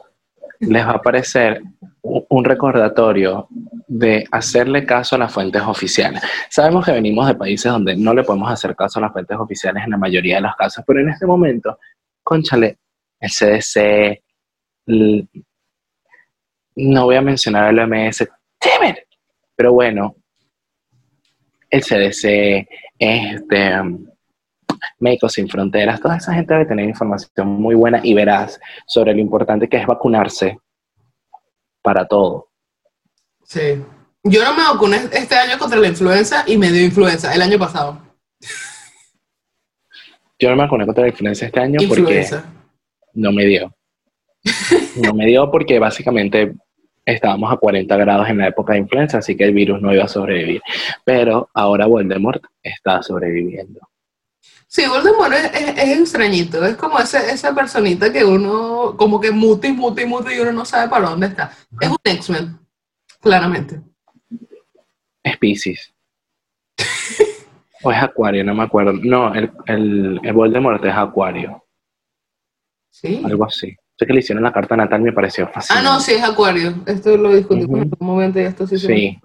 les 0.59 0.85
va 0.85 0.91
a 0.91 0.95
aparecer 0.95 1.61
un 2.03 2.43
recordatorio 2.43 3.47
de 3.87 4.25
hacerle 4.29 4.85
caso 4.85 5.15
a 5.15 5.19
las 5.19 5.33
fuentes 5.33 5.61
oficiales. 5.61 6.21
Sabemos 6.49 6.85
que 6.85 6.91
venimos 6.91 7.25
de 7.27 7.35
países 7.35 7.71
donde 7.71 7.95
no 7.95 8.13
le 8.13 8.23
podemos 8.23 8.51
hacer 8.51 8.75
caso 8.75 8.99
a 8.99 9.03
las 9.03 9.13
fuentes 9.13 9.37
oficiales 9.37 9.83
en 9.85 9.91
la 9.91 9.97
mayoría 9.97 10.35
de 10.35 10.41
los 10.41 10.55
casos, 10.55 10.83
pero 10.85 10.99
en 10.99 11.09
este 11.09 11.25
momento, 11.25 11.79
conchale, 12.21 12.77
el 13.19 13.29
CDC, 13.29 14.21
no 16.75 17.05
voy 17.05 17.15
a 17.15 17.21
mencionar 17.21 17.69
el 17.69 17.79
OMS, 17.79 18.27
damn 18.59 18.95
pero 19.55 19.71
bueno, 19.71 20.15
el 21.69 21.81
CDC, 21.81 22.67
este, 22.99 23.71
Médicos 24.99 25.33
Sin 25.33 25.47
Fronteras, 25.47 26.01
toda 26.01 26.17
esa 26.17 26.33
gente 26.33 26.53
debe 26.53 26.65
tener 26.65 26.85
información 26.85 27.47
muy 27.47 27.75
buena 27.75 28.01
y 28.03 28.13
veraz 28.13 28.59
sobre 28.87 29.13
lo 29.13 29.21
importante 29.21 29.69
que 29.69 29.77
es 29.77 29.85
vacunarse 29.85 30.59
para 31.83 32.07
todo. 32.07 32.49
Sí. 33.43 33.83
Yo 34.23 34.43
no 34.43 34.55
me 34.55 34.63
vacuné 34.63 35.01
este 35.11 35.35
año 35.35 35.59
contra 35.59 35.77
la 35.77 35.87
influenza 35.89 36.43
y 36.47 36.57
me 36.57 36.71
dio 36.71 36.83
influenza 36.83 37.35
el 37.35 37.41
año 37.41 37.59
pasado. 37.59 38.01
Yo 40.39 40.49
no 40.49 40.55
me 40.55 40.63
vacuné 40.63 40.85
contra 40.85 41.03
la 41.03 41.09
influenza 41.09 41.45
este 41.45 41.59
año 41.59 41.81
Influenza. 41.81 42.41
porque 42.41 42.53
no 43.13 43.31
me 43.31 43.45
dio. 43.45 43.75
No 45.03 45.13
me 45.13 45.25
dio 45.25 45.51
porque 45.51 45.79
básicamente 45.79 46.53
estábamos 47.05 47.51
a 47.51 47.57
40 47.57 47.95
grados 47.97 48.29
en 48.29 48.37
la 48.37 48.47
época 48.47 48.73
de 48.73 48.79
influenza, 48.79 49.17
así 49.17 49.35
que 49.35 49.43
el 49.43 49.53
virus 49.53 49.81
no 49.81 49.93
iba 49.93 50.05
a 50.05 50.07
sobrevivir. 50.07 50.61
Pero 51.03 51.49
ahora 51.53 51.85
Voldemort 51.85 52.43
está 52.61 53.01
sobreviviendo. 53.03 53.81
Sí, 54.75 54.87
Voldemort 54.87 55.31
es, 55.33 55.45
es- 55.53 55.77
es 55.77 55.99
extrañito, 55.99 56.65
es 56.65 56.75
como 56.77 56.97
ese, 56.97 57.31
esa 57.31 57.53
personita 57.53 58.11
que 58.11 58.25
uno 58.25 58.95
como 58.97 59.19
que 59.21 59.29
muta 59.29 59.67
y 59.67 59.71
muta 59.71 60.33
y 60.33 60.39
uno 60.39 60.51
no 60.51 60.65
sabe 60.65 60.89
para 60.89 61.09
dónde 61.11 61.27
está. 61.27 61.51
Es 61.79 61.89
un 61.89 61.97
X-Men, 62.03 62.57
claramente. 63.21 63.79
Es 65.21 65.37
Pisces. 65.37 65.93
o 67.83 67.91
es 67.91 68.01
Acuario, 68.01 68.43
no 68.43 68.55
me 68.55 68.63
acuerdo. 68.63 68.93
No, 68.93 69.31
el, 69.35 69.51
el, 69.67 70.19
el 70.23 70.33
Voldemort 70.33 70.83
es 70.83 70.93
Acuario, 70.95 71.63
Sí. 72.89 73.21
algo 73.23 73.45
así. 73.45 73.75
Sé 73.95 74.07
que 74.07 74.13
le 74.13 74.19
hicieron 74.21 74.43
la 74.43 74.51
carta 74.51 74.75
natal 74.75 75.01
me 75.01 75.13
pareció 75.13 75.45
Ah, 75.45 75.51
fascinante. 75.53 75.87
no, 75.87 75.99
sí, 75.99 76.13
es 76.13 76.23
Acuario. 76.23 76.73
Esto 76.87 77.15
lo 77.15 77.35
discutimos 77.35 77.77
en 77.81 77.91
algún 77.91 78.07
momento 78.07 78.39
y 78.39 78.43
esto 78.45 78.65
sí 78.65 78.79
se 78.79 78.87
Sí. 78.87 79.19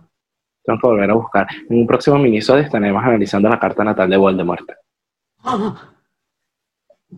Tengo 0.63 0.79
que 0.79 0.87
volver 0.89 1.11
a 1.11 1.15
buscar. 1.15 1.47
En 1.71 1.79
un 1.79 1.87
próximo 1.87 2.19
minisodio 2.19 2.65
estaremos 2.65 3.03
analizando 3.03 3.49
la 3.49 3.59
carta 3.59 3.83
natal 3.83 4.11
de 4.11 4.17
Voldemort. 4.19 4.69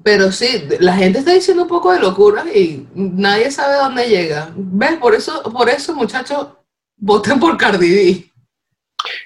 Pero 0.04 0.30
sí, 0.30 0.46
la 0.78 0.94
gente 0.94 1.18
está 1.18 1.32
diciendo 1.32 1.64
un 1.64 1.68
poco 1.68 1.92
de 1.92 2.00
locura 2.00 2.44
y 2.54 2.86
nadie 2.94 3.50
sabe 3.50 3.76
dónde 3.76 4.08
llega. 4.08 4.50
¿Ves? 4.54 4.96
Por 4.96 5.14
eso, 5.14 5.42
por 5.42 5.68
eso, 5.68 5.94
muchachos, 5.94 6.48
voten 6.96 7.40
por 7.40 7.56
Cardi 7.56 7.90
B. 7.90 8.30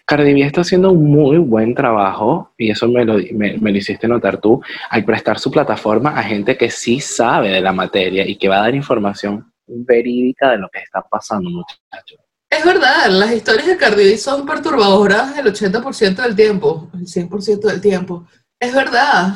Cardi 0.06 0.32
B 0.32 0.42
está 0.42 0.62
haciendo 0.62 0.92
un 0.92 1.10
muy 1.10 1.38
buen 1.38 1.74
trabajo, 1.74 2.52
y 2.56 2.70
eso 2.70 2.88
me 2.88 3.04
lo, 3.04 3.14
me, 3.32 3.58
me 3.58 3.72
lo 3.72 3.78
hiciste 3.78 4.08
notar 4.08 4.40
tú, 4.40 4.62
al 4.90 5.04
prestar 5.04 5.38
su 5.38 5.50
plataforma 5.50 6.16
a 6.16 6.22
gente 6.22 6.56
que 6.56 6.70
sí 6.70 7.00
sabe 7.00 7.50
de 7.50 7.60
la 7.60 7.72
materia 7.72 8.26
y 8.26 8.36
que 8.36 8.48
va 8.48 8.58
a 8.58 8.62
dar 8.62 8.74
información 8.74 9.52
verídica 9.66 10.50
de 10.52 10.58
lo 10.58 10.68
que 10.68 10.78
está 10.78 11.02
pasando, 11.02 11.50
muchachos. 11.50 12.18
Es 12.48 12.64
verdad, 12.64 13.08
las 13.08 13.32
historias 13.32 13.66
de 13.66 13.76
Cardi 13.76 14.04
B 14.04 14.16
son 14.16 14.46
perturbadoras 14.46 15.36
el 15.36 15.46
80% 15.46 16.22
del 16.22 16.36
tiempo, 16.36 16.88
el 16.94 17.06
100% 17.06 17.60
del 17.60 17.80
tiempo. 17.80 18.26
Es 18.61 18.75
verdad. 18.75 19.34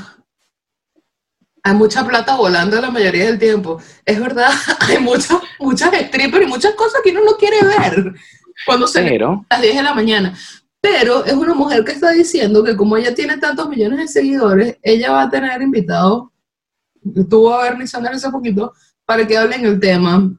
Hay 1.63 1.75
mucha 1.75 2.07
plata 2.07 2.37
volando 2.37 2.81
la 2.81 2.91
mayoría 2.91 3.27
del 3.27 3.39
tiempo. 3.39 3.81
Es 4.05 4.21
verdad, 4.21 4.51
hay 4.81 4.99
muchas, 4.99 5.39
muchas 5.59 5.91
strippers 5.95 6.47
y 6.47 6.49
muchas 6.49 6.75
cosas 6.75 7.01
que 7.03 7.11
uno 7.11 7.25
no 7.25 7.37
quiere 7.37 7.59
ver 7.63 8.15
cuando 8.65 8.87
se 8.87 9.03
Pero, 9.03 9.45
a 9.49 9.55
las 9.55 9.63
10 9.63 9.77
de 9.77 9.83
la 9.83 9.95
mañana. 9.95 10.39
Pero 10.81 11.25
es 11.25 11.35
una 11.35 11.55
mujer 11.55 11.85
que 11.85 11.93
está 11.93 12.11
diciendo 12.11 12.63
que 12.63 12.77
como 12.77 12.97
ella 12.97 13.15
tiene 13.15 13.37
tantos 13.39 13.69
millones 13.69 13.99
de 13.99 14.09
seguidores, 14.09 14.79
ella 14.83 15.13
va 15.13 15.23
a 15.23 15.31
tener 15.31 15.61
invitados, 15.61 16.29
tuvo 17.29 17.53
a 17.53 17.65
Bernie 17.65 17.87
Sanders 17.87 18.17
hace 18.19 18.31
poquito, 18.31 18.73
para 19.05 19.27
que 19.27 19.37
hablen 19.37 19.65
el 19.65 19.81
tema, 19.81 20.31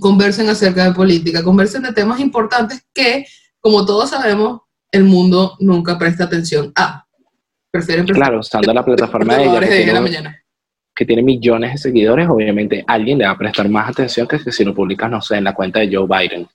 conversen 0.00 0.48
acerca 0.48 0.84
de 0.84 0.94
política, 0.94 1.42
conversen 1.42 1.82
de 1.82 1.92
temas 1.92 2.20
importantes 2.20 2.84
que, 2.94 3.26
como 3.60 3.84
todos 3.84 4.10
sabemos, 4.10 4.62
el 4.90 5.04
mundo 5.04 5.56
nunca 5.60 5.98
presta 5.98 6.24
atención 6.24 6.72
a. 6.76 7.03
Prefieren 7.74 8.06
prestar 8.06 8.26
claro, 8.28 8.38
usando 8.38 8.72
la 8.72 8.84
plataforma 8.84 9.34
de 9.36 9.44
ella, 9.46 9.58
que 9.58 9.66
de 9.66 9.74
10 9.74 9.86
de 9.86 9.92
la 9.92 9.98
tiene, 9.98 10.00
mañana. 10.00 10.42
que 10.94 11.04
tiene 11.04 11.22
millones 11.24 11.72
de 11.72 11.78
seguidores, 11.78 12.28
obviamente 12.28 12.84
alguien 12.86 13.18
le 13.18 13.24
va 13.24 13.32
a 13.32 13.38
prestar 13.38 13.68
más 13.68 13.88
atención 13.90 14.28
que 14.28 14.38
si 14.38 14.64
lo 14.64 14.72
publicas, 14.72 15.10
no 15.10 15.20
sé, 15.20 15.38
en 15.38 15.44
la 15.44 15.54
cuenta 15.54 15.80
de 15.80 15.90
Joe 15.92 16.06
Biden. 16.06 16.46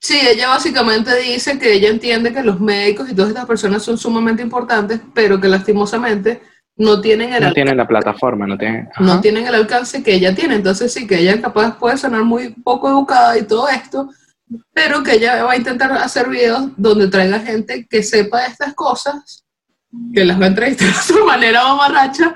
Sí, 0.00 0.20
ella 0.22 0.48
básicamente 0.48 1.10
dice 1.18 1.58
que 1.58 1.72
ella 1.72 1.88
entiende 1.88 2.32
que 2.32 2.44
los 2.44 2.60
médicos 2.60 3.10
y 3.10 3.16
todas 3.16 3.30
estas 3.30 3.46
personas 3.46 3.82
son 3.82 3.98
sumamente 3.98 4.44
importantes, 4.44 5.00
pero 5.12 5.40
que 5.40 5.48
lastimosamente 5.48 6.40
no 6.76 7.00
tienen 7.00 7.30
el, 7.30 7.30
No 7.30 7.36
alcance, 7.48 7.54
tienen 7.54 7.76
la 7.76 7.88
plataforma, 7.88 8.46
no 8.46 8.56
tienen... 8.56 8.88
no 9.00 9.12
ajá. 9.14 9.20
tienen 9.20 9.46
el 9.48 9.54
alcance 9.56 10.04
que 10.04 10.14
ella 10.14 10.32
tiene. 10.36 10.54
Entonces 10.54 10.92
sí, 10.92 11.04
que 11.04 11.18
ella 11.18 11.40
capaz 11.40 11.76
puede 11.76 11.96
sonar 11.98 12.22
muy 12.22 12.50
poco 12.50 12.88
educada 12.88 13.36
y 13.36 13.42
todo 13.42 13.68
esto, 13.68 14.08
pero 14.72 15.02
que 15.02 15.14
ella 15.14 15.42
va 15.42 15.52
a 15.52 15.56
intentar 15.56 15.92
hacer 15.94 16.28
videos 16.28 16.68
donde 16.76 17.08
traiga 17.08 17.40
gente 17.40 17.88
que 17.90 18.04
sepa 18.04 18.46
estas 18.46 18.72
cosas, 18.74 19.44
que 20.14 20.24
las 20.24 20.40
va 20.40 20.44
a 20.44 20.48
entrevistar 20.48 20.88
de 20.88 20.94
su 20.94 21.24
manera 21.24 21.64
mamarracha, 21.64 22.34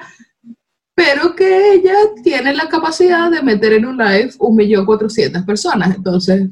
pero 0.95 1.35
que 1.35 1.75
ella 1.75 1.95
tiene 2.23 2.55
la 2.55 2.69
capacidad 2.69 3.31
de 3.31 3.43
meter 3.43 3.75
en 3.75 3.87
un 3.87 3.97
live 3.97 4.31
un 4.39 4.57
millón 4.57 4.87
cuatrocientas 4.87 5.45
personas. 5.45 5.97
Entonces, 5.97 6.49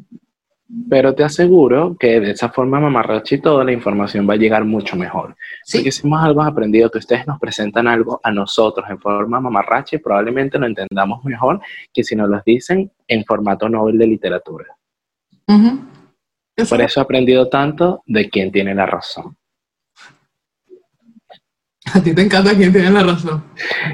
Pero 0.88 1.14
te 1.14 1.22
aseguro 1.22 1.96
que 1.98 2.18
de 2.18 2.30
esa 2.30 2.48
forma 2.48 2.80
mamarracha 2.80 3.34
y 3.34 3.40
todo, 3.40 3.62
la 3.62 3.72
información 3.72 4.28
va 4.28 4.34
a 4.34 4.38
llegar 4.38 4.64
mucho 4.64 4.96
mejor. 4.96 5.36
sí, 5.64 5.78
Porque 5.78 5.92
si 5.92 6.06
hemos 6.06 6.22
algo 6.24 6.42
aprendido, 6.42 6.90
que 6.90 6.98
ustedes 6.98 7.26
nos 7.26 7.38
presentan 7.38 7.86
algo 7.86 8.20
a 8.24 8.30
nosotros 8.32 8.86
en 8.88 8.98
forma 8.98 9.38
mamarracha 9.40 9.96
y 9.96 9.98
probablemente 9.98 10.58
lo 10.58 10.66
entendamos 10.66 11.24
mejor 11.24 11.60
que 11.92 12.02
si 12.02 12.16
nos 12.16 12.28
lo 12.28 12.40
dicen 12.44 12.90
en 13.06 13.24
formato 13.24 13.68
Nobel 13.68 13.98
de 13.98 14.06
literatura. 14.06 14.76
Por 16.68 16.80
eso 16.80 17.00
he 17.00 17.02
aprendido 17.02 17.48
tanto 17.48 18.02
de 18.06 18.28
quién 18.28 18.50
tiene 18.50 18.74
la 18.74 18.86
razón. 18.86 19.36
A 21.94 22.02
ti 22.02 22.14
te 22.14 22.22
encanta 22.22 22.54
quien 22.54 22.72
tiene 22.72 22.90
la 22.90 23.02
razón. 23.02 23.44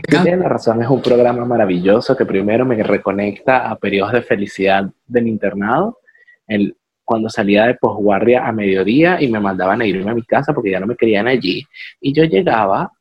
Quién 0.03 0.23
tiene 0.23 0.39
la 0.39 0.49
razón 0.49 0.81
es 0.83 0.89
un 0.89 1.03
programa 1.03 1.45
maravilloso 1.45 2.17
que 2.17 2.25
primero 2.25 2.65
me 2.65 2.81
reconecta 2.83 3.69
a 3.69 3.77
periodos 3.77 4.13
de 4.13 4.23
felicidad 4.23 4.89
del 5.07 5.27
internado, 5.27 5.99
el, 6.47 6.77
cuando 7.05 7.29
salía 7.29 7.67
de 7.67 7.75
posguardia 7.75 8.47
a 8.47 8.53
mediodía 8.53 9.21
y 9.21 9.29
me 9.29 9.41
mandaban 9.41 9.81
a 9.81 9.87
irme 9.87 10.11
a 10.11 10.15
mi 10.15 10.23
casa 10.23 10.53
porque 10.53 10.71
ya 10.71 10.81
no 10.81 10.87
me 10.87 10.97
querían 10.97 11.27
allí. 11.27 11.65
Y 12.01 12.13
yo 12.13 12.25
llegaba 12.25 12.93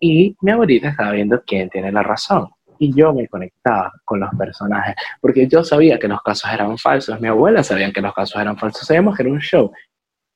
y 0.00 0.34
mi 0.40 0.52
abuelita 0.52 0.88
estaba 0.88 1.12
viendo 1.12 1.42
quién 1.46 1.68
tiene 1.68 1.92
la 1.92 2.02
razón. 2.02 2.48
Y 2.78 2.94
yo 2.94 3.12
me 3.12 3.26
conectaba 3.28 3.92
con 4.04 4.20
los 4.20 4.30
personajes, 4.38 4.94
porque 5.20 5.48
yo 5.48 5.64
sabía 5.64 5.98
que 5.98 6.06
los 6.06 6.22
casos 6.22 6.50
eran 6.52 6.78
falsos, 6.78 7.20
mi 7.20 7.26
abuela 7.26 7.64
sabía 7.64 7.92
que 7.92 8.00
los 8.00 8.14
casos 8.14 8.40
eran 8.40 8.56
falsos, 8.56 8.86
sabíamos 8.86 9.16
que 9.16 9.24
era 9.24 9.32
un 9.32 9.40
show, 9.40 9.72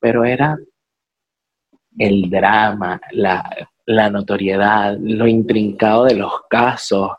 pero 0.00 0.24
era 0.24 0.56
el 1.96 2.28
drama, 2.28 3.00
la, 3.12 3.48
la 3.86 4.10
notoriedad, 4.10 4.96
lo 5.00 5.26
intrincado 5.26 6.04
de 6.04 6.14
los 6.14 6.32
casos, 6.48 7.10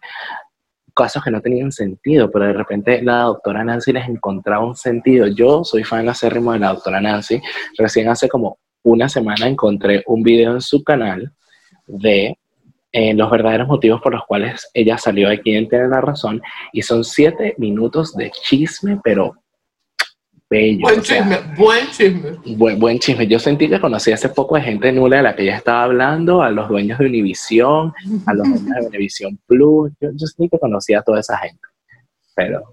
casos 0.93 1.23
que 1.23 1.31
no 1.31 1.41
tenían 1.41 1.71
sentido, 1.71 2.29
pero 2.31 2.45
de 2.45 2.53
repente 2.53 3.01
la 3.01 3.23
doctora 3.23 3.63
Nancy 3.63 3.91
les 3.91 4.07
encontraba 4.07 4.65
un 4.65 4.75
sentido. 4.75 5.27
Yo 5.27 5.63
soy 5.63 5.83
fan 5.83 6.07
acérrimo 6.07 6.53
de 6.53 6.59
la 6.59 6.73
doctora 6.73 7.01
Nancy, 7.01 7.41
recién 7.77 8.09
hace 8.09 8.29
como 8.29 8.57
una 8.83 9.09
semana 9.09 9.47
encontré 9.47 10.03
un 10.07 10.23
video 10.23 10.53
en 10.53 10.61
su 10.61 10.83
canal 10.83 11.31
de 11.87 12.37
eh, 12.91 13.13
los 13.15 13.31
verdaderos 13.31 13.67
motivos 13.67 14.01
por 14.01 14.13
los 14.13 14.23
cuales 14.25 14.69
ella 14.73 14.97
salió 14.97 15.29
de 15.29 15.41
quien 15.41 15.67
tiene 15.67 15.87
la 15.87 16.01
razón 16.01 16.41
y 16.71 16.83
son 16.83 17.03
siete 17.03 17.55
minutos 17.57 18.15
de 18.15 18.29
chisme, 18.29 18.99
pero 19.03 19.33
bello. 20.49 20.81
Buen 20.81 20.99
o 20.99 21.03
sea, 21.03 21.17
chisme, 21.19 21.55
buen 21.57 21.87
chisme. 21.87 22.29
Buen, 22.57 22.79
buen 22.79 22.99
chisme. 22.99 23.27
Yo 23.27 23.39
sentí 23.39 23.69
que 23.69 23.79
conocí 23.79 24.11
hace 24.11 24.29
poco 24.29 24.55
de 24.55 24.61
gente 24.61 24.91
nula 24.91 25.17
de 25.17 25.23
la 25.23 25.35
que 25.35 25.43
ella 25.43 25.57
estaba 25.57 25.83
hablando, 25.83 26.41
a 26.41 26.49
los 26.49 26.69
dueños 26.69 26.99
de 26.99 27.05
Univision, 27.05 27.93
a 28.25 28.33
los 28.33 28.47
dueños 28.47 28.75
de 28.81 28.87
Univision 28.87 29.39
Plus. 29.45 29.91
Yo, 29.99 30.09
yo 30.13 30.27
sentí 30.27 30.49
que 30.49 30.59
conocía 30.59 30.99
a 30.99 31.03
toda 31.03 31.19
esa 31.19 31.37
gente. 31.37 31.61
Pero 32.35 32.63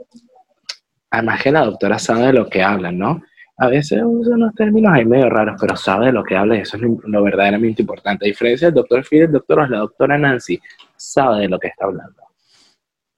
además 1.11 1.43
que 1.43 1.53
la 1.53 1.65
doctora 1.65 1.99
sabe 1.99 2.27
de 2.27 2.33
lo 2.33 2.49
que 2.49 2.63
habla, 2.63 2.93
¿no? 2.93 3.23
A 3.59 3.69
veces 3.69 4.01
usa 4.03 4.37
unos 4.37 4.55
términos 4.55 4.91
ahí 4.95 5.05
medio 5.05 5.29
raros, 5.29 5.57
pero 5.61 5.77
sabe 5.77 6.07
de 6.07 6.13
lo 6.13 6.25
que 6.25 6.35
habla 6.35 6.57
y 6.57 6.61
eso 6.61 6.77
es 6.79 6.83
lo, 6.83 6.97
lo 7.05 7.23
verdaderamente 7.23 7.83
importante. 7.83 8.25
A 8.25 8.29
diferencia 8.29 8.69
del 8.69 8.77
doctor 8.77 9.05
Phil, 9.05 9.23
el 9.23 9.33
doctor 9.33 9.69
la 9.71 9.79
doctora 9.81 10.17
Nancy 10.17 10.59
sabe 10.97 11.43
de 11.43 11.49
lo 11.49 11.59
que 11.59 11.69
está 11.69 11.85
hablando. 11.85 12.23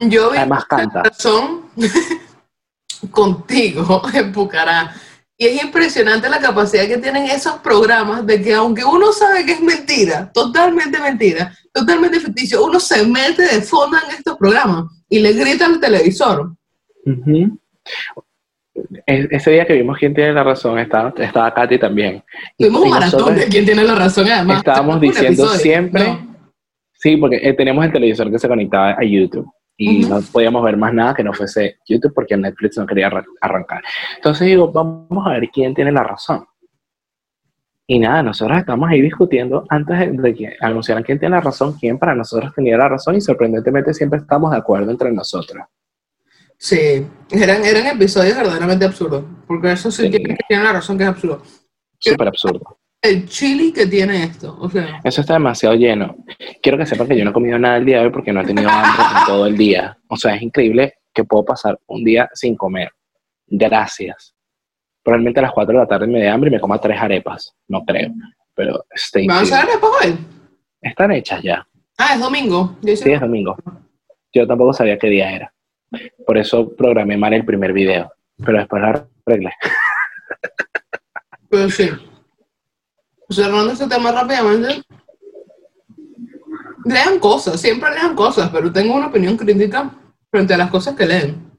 Yo 0.01 0.31
vi 0.33 0.39
Además 0.39 0.65
canta. 0.65 1.05
razón 1.05 1.67
contigo 3.11 4.03
en 4.15 4.33
Pucará. 4.33 4.95
Y 5.37 5.47
es 5.47 5.65
impresionante 5.65 6.29
la 6.29 6.39
capacidad 6.39 6.87
que 6.87 6.99
tienen 6.99 7.25
esos 7.25 7.55
programas 7.55 8.25
de 8.27 8.41
que 8.41 8.55
aunque 8.55 8.85
uno 8.85 9.13
sabe 9.13 9.45
que 9.45 9.53
es 9.53 9.61
mentira, 9.61 10.31
totalmente 10.33 11.01
mentira, 11.01 11.53
totalmente 11.73 12.21
ficticio, 12.21 12.65
uno 12.65 12.79
se 12.79 13.05
mete 13.07 13.43
de 13.43 13.61
fondo 13.63 13.97
en 13.97 14.15
estos 14.17 14.37
programas 14.37 14.85
y 15.09 15.19
le 15.19 15.33
grita 15.33 15.67
al 15.67 15.81
televisor. 15.81 16.53
E- 19.07 19.29
Ese 19.31 19.51
día 19.51 19.67
que 19.67 19.75
vimos 19.75 19.99
quién 19.99 20.15
tiene 20.15 20.33
la 20.33 20.45
razón, 20.45 20.79
estaba, 20.79 21.13
estaba 21.19 21.53
Katy 21.53 21.79
también. 21.79 22.23
Y- 22.57 22.65
Tuvimos 22.65 22.83
un 22.83 22.91
maratón 22.91 23.35
de 23.35 23.47
quién 23.49 23.65
tiene 23.65 23.85
la 23.85 23.95
razón, 23.95 24.29
además. 24.31 24.59
Estábamos 24.59 25.01
diciendo 25.01 25.43
episodio. 25.45 25.61
siempre, 25.61 26.05
No. 26.05 26.37
sí, 26.93 27.17
porque 27.17 27.37
eh, 27.43 27.53
teníamos 27.55 27.85
el 27.85 27.93
televisor 27.93 28.31
que 28.31 28.39
se 28.39 28.49
conectaba 28.49 28.91
a 28.93 29.03
YouTube 29.05 29.51
y 29.77 30.05
no 30.05 30.21
podíamos 30.33 30.63
ver 30.65 30.77
más 30.77 30.93
nada 30.95 31.15
que 31.15 31.25
no 31.25 31.33
fuese 31.33 31.79
YouTube 31.87 32.13
porque 32.15 32.37
Netflix 32.37 32.77
no 32.79 32.87
quería 32.87 33.09
arran- 33.09 33.25
arrancar. 33.41 33.83
Entonces 34.17 34.47
digo, 34.47 34.71
vamos 34.71 35.27
a 35.27 35.31
ver 35.31 35.49
quién 35.51 35.75
tiene 35.75 35.91
la 35.93 36.05
razón. 36.05 36.45
Y 37.87 37.99
nada, 37.99 38.23
nosotros 38.23 38.59
estamos 38.59 38.89
ahí 38.89 39.03
discutiendo 39.03 39.67
antes 39.69 39.99
de- 40.23 40.35
que 40.35 40.57
anunciaran 40.61 41.03
quién 41.03 41.19
tiene 41.19 41.35
la 41.35 41.41
razón, 41.41 41.75
quién 41.79 41.99
para 41.99 42.15
nosotros 42.15 42.53
tenía 42.55 42.77
la 42.77 42.89
razón 42.89 43.17
y 43.17 43.21
sorprendentemente 43.21 43.93
siempre 43.93 44.21
estamos 44.21 44.51
de 44.53 44.59
acuerdo 44.59 44.91
entre 44.91 45.11
nosotros. 45.13 45.65
Sí, 46.57 47.05
eran, 47.33 47.65
eran 47.65 47.87
episodios 47.89 48.37
verdaderamente 48.37 48.85
absurdos. 48.85 49.25
Porque 49.49 49.73
eso 49.73 49.91
sí, 49.91 50.05
Sí. 50.05 50.11
tiene, 50.11 50.39
tiene 50.49 50.63
la 50.63 50.73
razón 50.75 50.97
que 50.97 51.03
es 51.03 51.11
absurdo. 51.11 51.43
Súper 51.99 52.29
absurdo. 52.29 52.79
El 53.03 53.29
chili 53.29 53.73
que 53.73 53.85
tiene 53.87 54.23
esto, 54.23 54.57
o 54.61 54.71
sea, 54.71 55.01
Eso 55.03 55.23
está 55.23 55.33
demasiado 55.33 55.75
lleno. 55.75 56.15
Quiero 56.63 56.79
que 56.79 56.87
sepan 56.87 57.09
que 57.09 57.19
yo 57.19 57.25
no 57.25 57.31
he 57.31 57.35
comido 57.35 57.59
nada 57.59 57.79
el 57.79 57.85
día 57.85 57.99
de 57.99 58.07
hoy 58.07 58.13
porque 58.13 58.33
no 58.33 58.41
he 58.41 58.47
tenido 58.47 58.71
hambre 58.71 59.03
en 59.03 59.27
todo 59.27 59.47
el 59.47 59.57
día. 59.57 59.99
O 60.07 60.17
sea, 60.17 60.37
es 60.37 60.43
increíble 60.43 60.95
que 61.13 61.25
puedo 61.25 61.45
pasar 61.45 61.81
un 61.87 62.05
día 62.05 62.31
sin 62.33 62.55
comer. 62.55 62.93
Gracias. 63.49 64.37
Probablemente 65.03 65.41
a 65.41 65.43
las 65.43 65.53
4 65.53 65.73
de 65.73 65.81
la 65.81 65.89
tarde 65.89 66.07
me 66.07 66.21
dé 66.21 66.29
hambre 66.29 66.49
y 66.49 66.53
me 66.53 66.61
coma 66.61 66.81
tres 66.81 66.97
arepas. 67.01 67.57
No 67.67 67.85
creo. 67.85 68.13
Pero 68.55 68.85
stay 68.95 69.27
¿me 69.27 69.35
van 69.35 69.41
a 69.41 69.43
hacer 69.43 69.59
arepas 69.59 69.91
hoy? 70.01 70.17
Están 70.81 71.11
hechas 71.11 71.43
ya. 71.43 71.67
Ah, 71.99 72.15
es 72.15 72.21
domingo. 72.21 72.77
Sí, 72.85 73.11
es 73.11 73.21
domingo. 73.21 73.57
Yo 74.33 74.47
tampoco 74.47 74.73
sabía 74.73 74.97
qué 74.97 75.09
día 75.09 75.33
era. 75.33 75.53
Por 76.25 76.39
eso 76.39 76.73
programé 76.77 77.17
mal 77.17 77.35
el 77.35 77.45
primer 77.45 77.73
video. 77.73 78.13
Pero 78.45 78.59
después 78.59 78.81
lo 78.81 78.89
arreglé. 79.27 79.51
Pero 81.51 81.69
sí. 81.69 81.91
Cerrando 83.33 83.73
ese 83.73 83.89
tema 83.89 84.13
rápidamente. 84.13 84.83
Lean 86.85 87.19
cosas, 87.19 87.61
siempre 87.61 87.91
lean 87.91 88.15
cosas, 88.15 88.51
pero 88.51 88.73
tengo 88.73 88.95
una 88.95 89.07
opinión 89.07 89.37
crítica 89.37 89.91
frente 90.31 90.55
a 90.55 90.59
las 90.59 90.71
cosas 90.71 90.97
que 90.97 91.07
leen. 91.07 91.53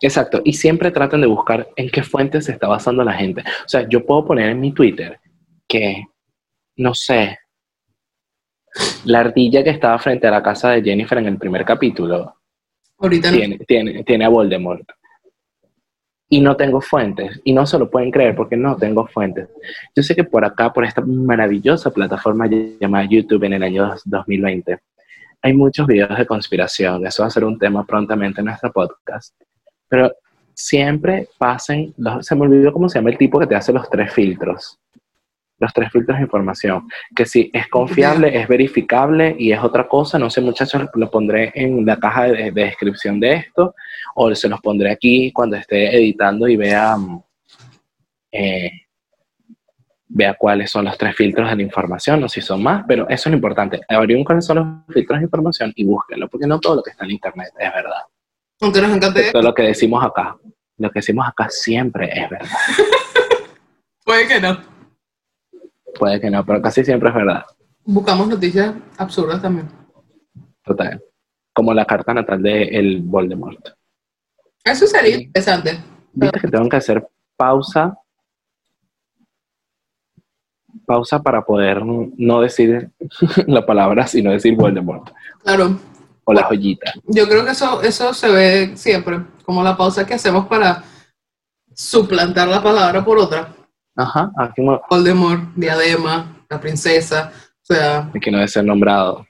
Exacto, 0.00 0.42
y 0.44 0.52
siempre 0.52 0.90
traten 0.90 1.22
de 1.22 1.26
buscar 1.26 1.68
en 1.74 1.88
qué 1.88 2.02
fuentes 2.02 2.44
se 2.44 2.52
está 2.52 2.68
basando 2.68 3.02
la 3.02 3.14
gente. 3.14 3.42
O 3.42 3.68
sea, 3.68 3.88
yo 3.88 4.04
puedo 4.04 4.26
poner 4.26 4.50
en 4.50 4.60
mi 4.60 4.72
Twitter 4.72 5.18
que, 5.66 6.04
no 6.76 6.94
sé, 6.94 7.38
la 9.04 9.20
ardilla 9.20 9.64
que 9.64 9.70
estaba 9.70 9.98
frente 9.98 10.26
a 10.26 10.32
la 10.32 10.42
casa 10.42 10.70
de 10.70 10.82
Jennifer 10.82 11.16
en 11.16 11.28
el 11.28 11.38
primer 11.38 11.64
capítulo 11.64 12.36
Ahorita 12.98 13.30
no. 13.30 13.36
tiene, 13.36 13.58
tiene, 13.58 14.04
tiene 14.04 14.24
a 14.24 14.28
Voldemort. 14.28 14.88
Y 16.28 16.40
no 16.40 16.56
tengo 16.56 16.80
fuentes, 16.80 17.40
y 17.44 17.52
no 17.52 17.64
se 17.66 17.78
lo 17.78 17.88
pueden 17.88 18.10
creer 18.10 18.34
porque 18.34 18.56
no 18.56 18.76
tengo 18.76 19.06
fuentes. 19.06 19.48
Yo 19.94 20.02
sé 20.02 20.14
que 20.16 20.24
por 20.24 20.44
acá, 20.44 20.72
por 20.72 20.84
esta 20.84 21.00
maravillosa 21.00 21.90
plataforma 21.92 22.48
llamada 22.80 23.04
YouTube 23.08 23.44
en 23.44 23.52
el 23.52 23.62
año 23.62 23.94
2020, 24.04 24.78
hay 25.42 25.52
muchos 25.52 25.86
videos 25.86 26.18
de 26.18 26.26
conspiración. 26.26 27.06
Eso 27.06 27.22
va 27.22 27.28
a 27.28 27.30
ser 27.30 27.44
un 27.44 27.56
tema 27.58 27.84
prontamente 27.86 28.40
en 28.40 28.46
nuestro 28.46 28.72
podcast. 28.72 29.34
Pero 29.88 30.10
siempre 30.52 31.28
pasen, 31.38 31.94
los- 31.96 32.26
se 32.26 32.34
me 32.34 32.42
olvidó 32.42 32.72
cómo 32.72 32.88
se 32.88 32.98
llama 32.98 33.10
el 33.10 33.18
tipo 33.18 33.38
que 33.38 33.46
te 33.46 33.54
hace 33.54 33.72
los 33.72 33.88
tres 33.88 34.12
filtros. 34.12 34.80
Los 35.58 35.72
tres 35.72 35.90
filtros 35.90 36.18
de 36.18 36.24
información. 36.24 36.86
Que 37.14 37.24
si 37.24 37.50
es 37.52 37.68
confiable, 37.68 38.38
es 38.38 38.46
verificable 38.46 39.34
y 39.38 39.52
es 39.52 39.60
otra 39.60 39.88
cosa. 39.88 40.18
No 40.18 40.28
sé, 40.28 40.40
muchachos, 40.40 40.82
lo 40.94 41.10
pondré 41.10 41.52
en 41.54 41.86
la 41.86 41.98
caja 41.98 42.24
de, 42.24 42.50
de 42.50 42.64
descripción 42.64 43.18
de 43.20 43.32
esto 43.34 43.74
o 44.14 44.34
se 44.34 44.48
los 44.48 44.60
pondré 44.60 44.90
aquí 44.90 45.30
cuando 45.32 45.56
esté 45.56 45.94
editando 45.94 46.48
y 46.48 46.56
vea, 46.56 46.96
mm, 46.96 47.22
eh, 48.32 48.70
vea 50.08 50.34
cuáles 50.34 50.70
son 50.70 50.86
los 50.86 50.96
tres 50.96 51.14
filtros 51.14 51.48
de 51.50 51.56
la 51.56 51.62
información 51.62 52.24
o 52.24 52.28
si 52.28 52.40
son 52.40 52.62
más. 52.62 52.84
Pero 52.88 53.08
eso 53.08 53.28
es 53.28 53.32
lo 53.32 53.36
importante. 53.36 53.80
Averigüen 53.88 54.24
cuáles 54.24 54.46
son 54.46 54.56
los 54.56 54.94
filtros 54.94 55.18
de 55.18 55.24
información 55.24 55.72
y 55.76 55.84
búsquenlo 55.84 56.28
porque 56.28 56.46
no 56.46 56.58
todo 56.58 56.76
lo 56.76 56.82
que 56.82 56.90
está 56.90 57.04
en 57.04 57.12
internet 57.12 57.48
es 57.58 57.72
verdad. 57.72 58.02
Aunque 58.60 58.80
nos 58.80 58.96
encante, 58.96 59.20
Excepto 59.20 59.42
lo 59.42 59.54
que 59.54 59.62
decimos 59.64 60.02
acá. 60.02 60.36
Lo 60.78 60.90
que 60.90 60.98
decimos 61.00 61.26
acá 61.28 61.48
siempre 61.50 62.10
es 62.12 62.30
verdad. 62.30 62.48
puede 64.04 64.26
que 64.26 64.40
no. 64.40 64.75
Puede 65.98 66.20
que 66.20 66.30
no, 66.30 66.44
pero 66.44 66.60
casi 66.62 66.84
siempre 66.84 67.08
es 67.08 67.14
verdad. 67.14 67.44
Buscamos 67.84 68.28
noticias 68.28 68.74
absurdas 68.98 69.40
también. 69.40 69.68
Total. 70.64 71.02
Como 71.54 71.72
la 71.72 71.84
carta 71.84 72.12
natal 72.12 72.42
de 72.42 72.64
el 72.64 73.00
Voldemort. 73.02 73.64
Eso 74.64 74.86
sería 74.86 75.16
interesante. 75.16 75.78
Viste 76.12 76.40
que 76.40 76.48
tengo 76.48 76.68
que 76.68 76.76
hacer 76.76 77.06
pausa. 77.36 77.96
Pausa 80.84 81.20
para 81.22 81.42
poder 81.44 81.82
no 81.84 82.40
decir 82.40 82.90
la 83.46 83.64
palabra, 83.64 84.06
sino 84.06 84.30
decir 84.32 84.54
Voldemort. 84.56 85.10
Claro, 85.42 85.78
O 86.24 86.32
la 86.32 86.42
joyita. 86.44 86.92
yo 87.04 87.26
creo 87.28 87.44
que 87.44 87.52
eso, 87.52 87.82
eso 87.82 88.12
se 88.12 88.28
ve 88.30 88.76
siempre, 88.76 89.20
como 89.44 89.62
la 89.62 89.76
pausa 89.76 90.06
que 90.06 90.14
hacemos 90.14 90.46
para 90.46 90.82
suplantar 91.72 92.48
la 92.48 92.62
palabra 92.62 93.04
por 93.04 93.18
otra. 93.18 93.54
Ajá, 93.96 94.30
aquí 94.36 94.62
no, 94.62 94.82
Voldemort, 94.90 95.54
Diadema, 95.54 96.44
la 96.50 96.60
princesa, 96.60 97.32
o 97.32 97.64
sea, 97.64 98.10
que 98.20 98.30
no 98.30 98.36
debe 98.36 98.48
ser 98.48 98.64
nombrado. 98.64 99.26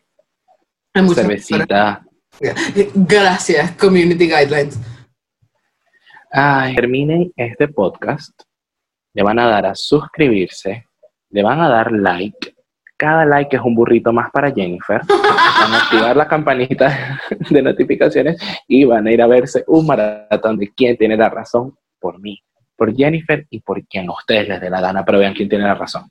hay 0.93 1.03
muchas 1.03 1.23
Cervecita. 1.23 2.05
Gracias, 2.95 3.73
Community 3.73 4.27
Guidelines. 4.27 4.81
Ay, 6.33 6.75
terminen 6.75 7.33
este 7.37 7.69
podcast, 7.69 8.33
le 9.15 9.23
van 9.23 9.39
a 9.39 9.47
dar 9.47 9.67
a 9.67 9.75
suscribirse, 9.75 10.85
le 11.31 11.43
van 11.43 11.61
a 11.61 11.69
dar 11.69 11.93
like. 11.93 12.55
Cada 12.99 13.25
like 13.25 13.55
es 13.55 13.63
un 13.63 13.75
burrito 13.75 14.13
más 14.13 14.31
para 14.33 14.51
Jennifer. 14.51 15.01
Van 15.09 15.73
a 15.73 15.79
activar 15.79 16.17
la 16.17 16.27
campanita 16.27 17.21
de 17.51 17.63
notificaciones 17.63 18.37
y 18.67 18.85
van 18.85 19.07
a 19.07 19.13
ir 19.13 19.23
a 19.23 19.27
verse 19.27 19.63
un 19.69 19.87
maratón 19.87 20.59
de 20.59 20.73
quién 20.75 20.97
tiene 20.97 21.17
la 21.17 21.29
razón 21.29 21.77
por 22.01 22.19
mí, 22.21 22.43
por 22.77 22.95
Jennifer 22.95 23.47
y 23.51 23.61
por 23.61 23.85
quien 23.87 24.09
a 24.09 24.13
ustedes 24.13 24.49
les 24.49 24.61
dé 24.61 24.71
la 24.71 24.81
gana, 24.81 25.05
pero 25.05 25.19
vean 25.19 25.35
quién 25.35 25.49
tiene 25.49 25.65
la 25.65 25.75
razón. 25.75 26.09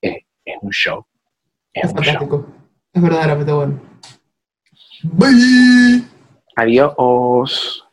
Es, 0.00 0.16
es 0.44 0.56
un 0.60 0.70
show. 0.70 1.04
Es 1.72 1.84
Es 1.84 1.90
un 1.92 1.96
show. 2.02 2.04
fantástico. 2.04 2.54
Es 2.92 3.02
verdaderamente 3.02 3.52
bueno. 3.52 3.80
Bye. 5.02 6.04
Adiós. 6.56 7.83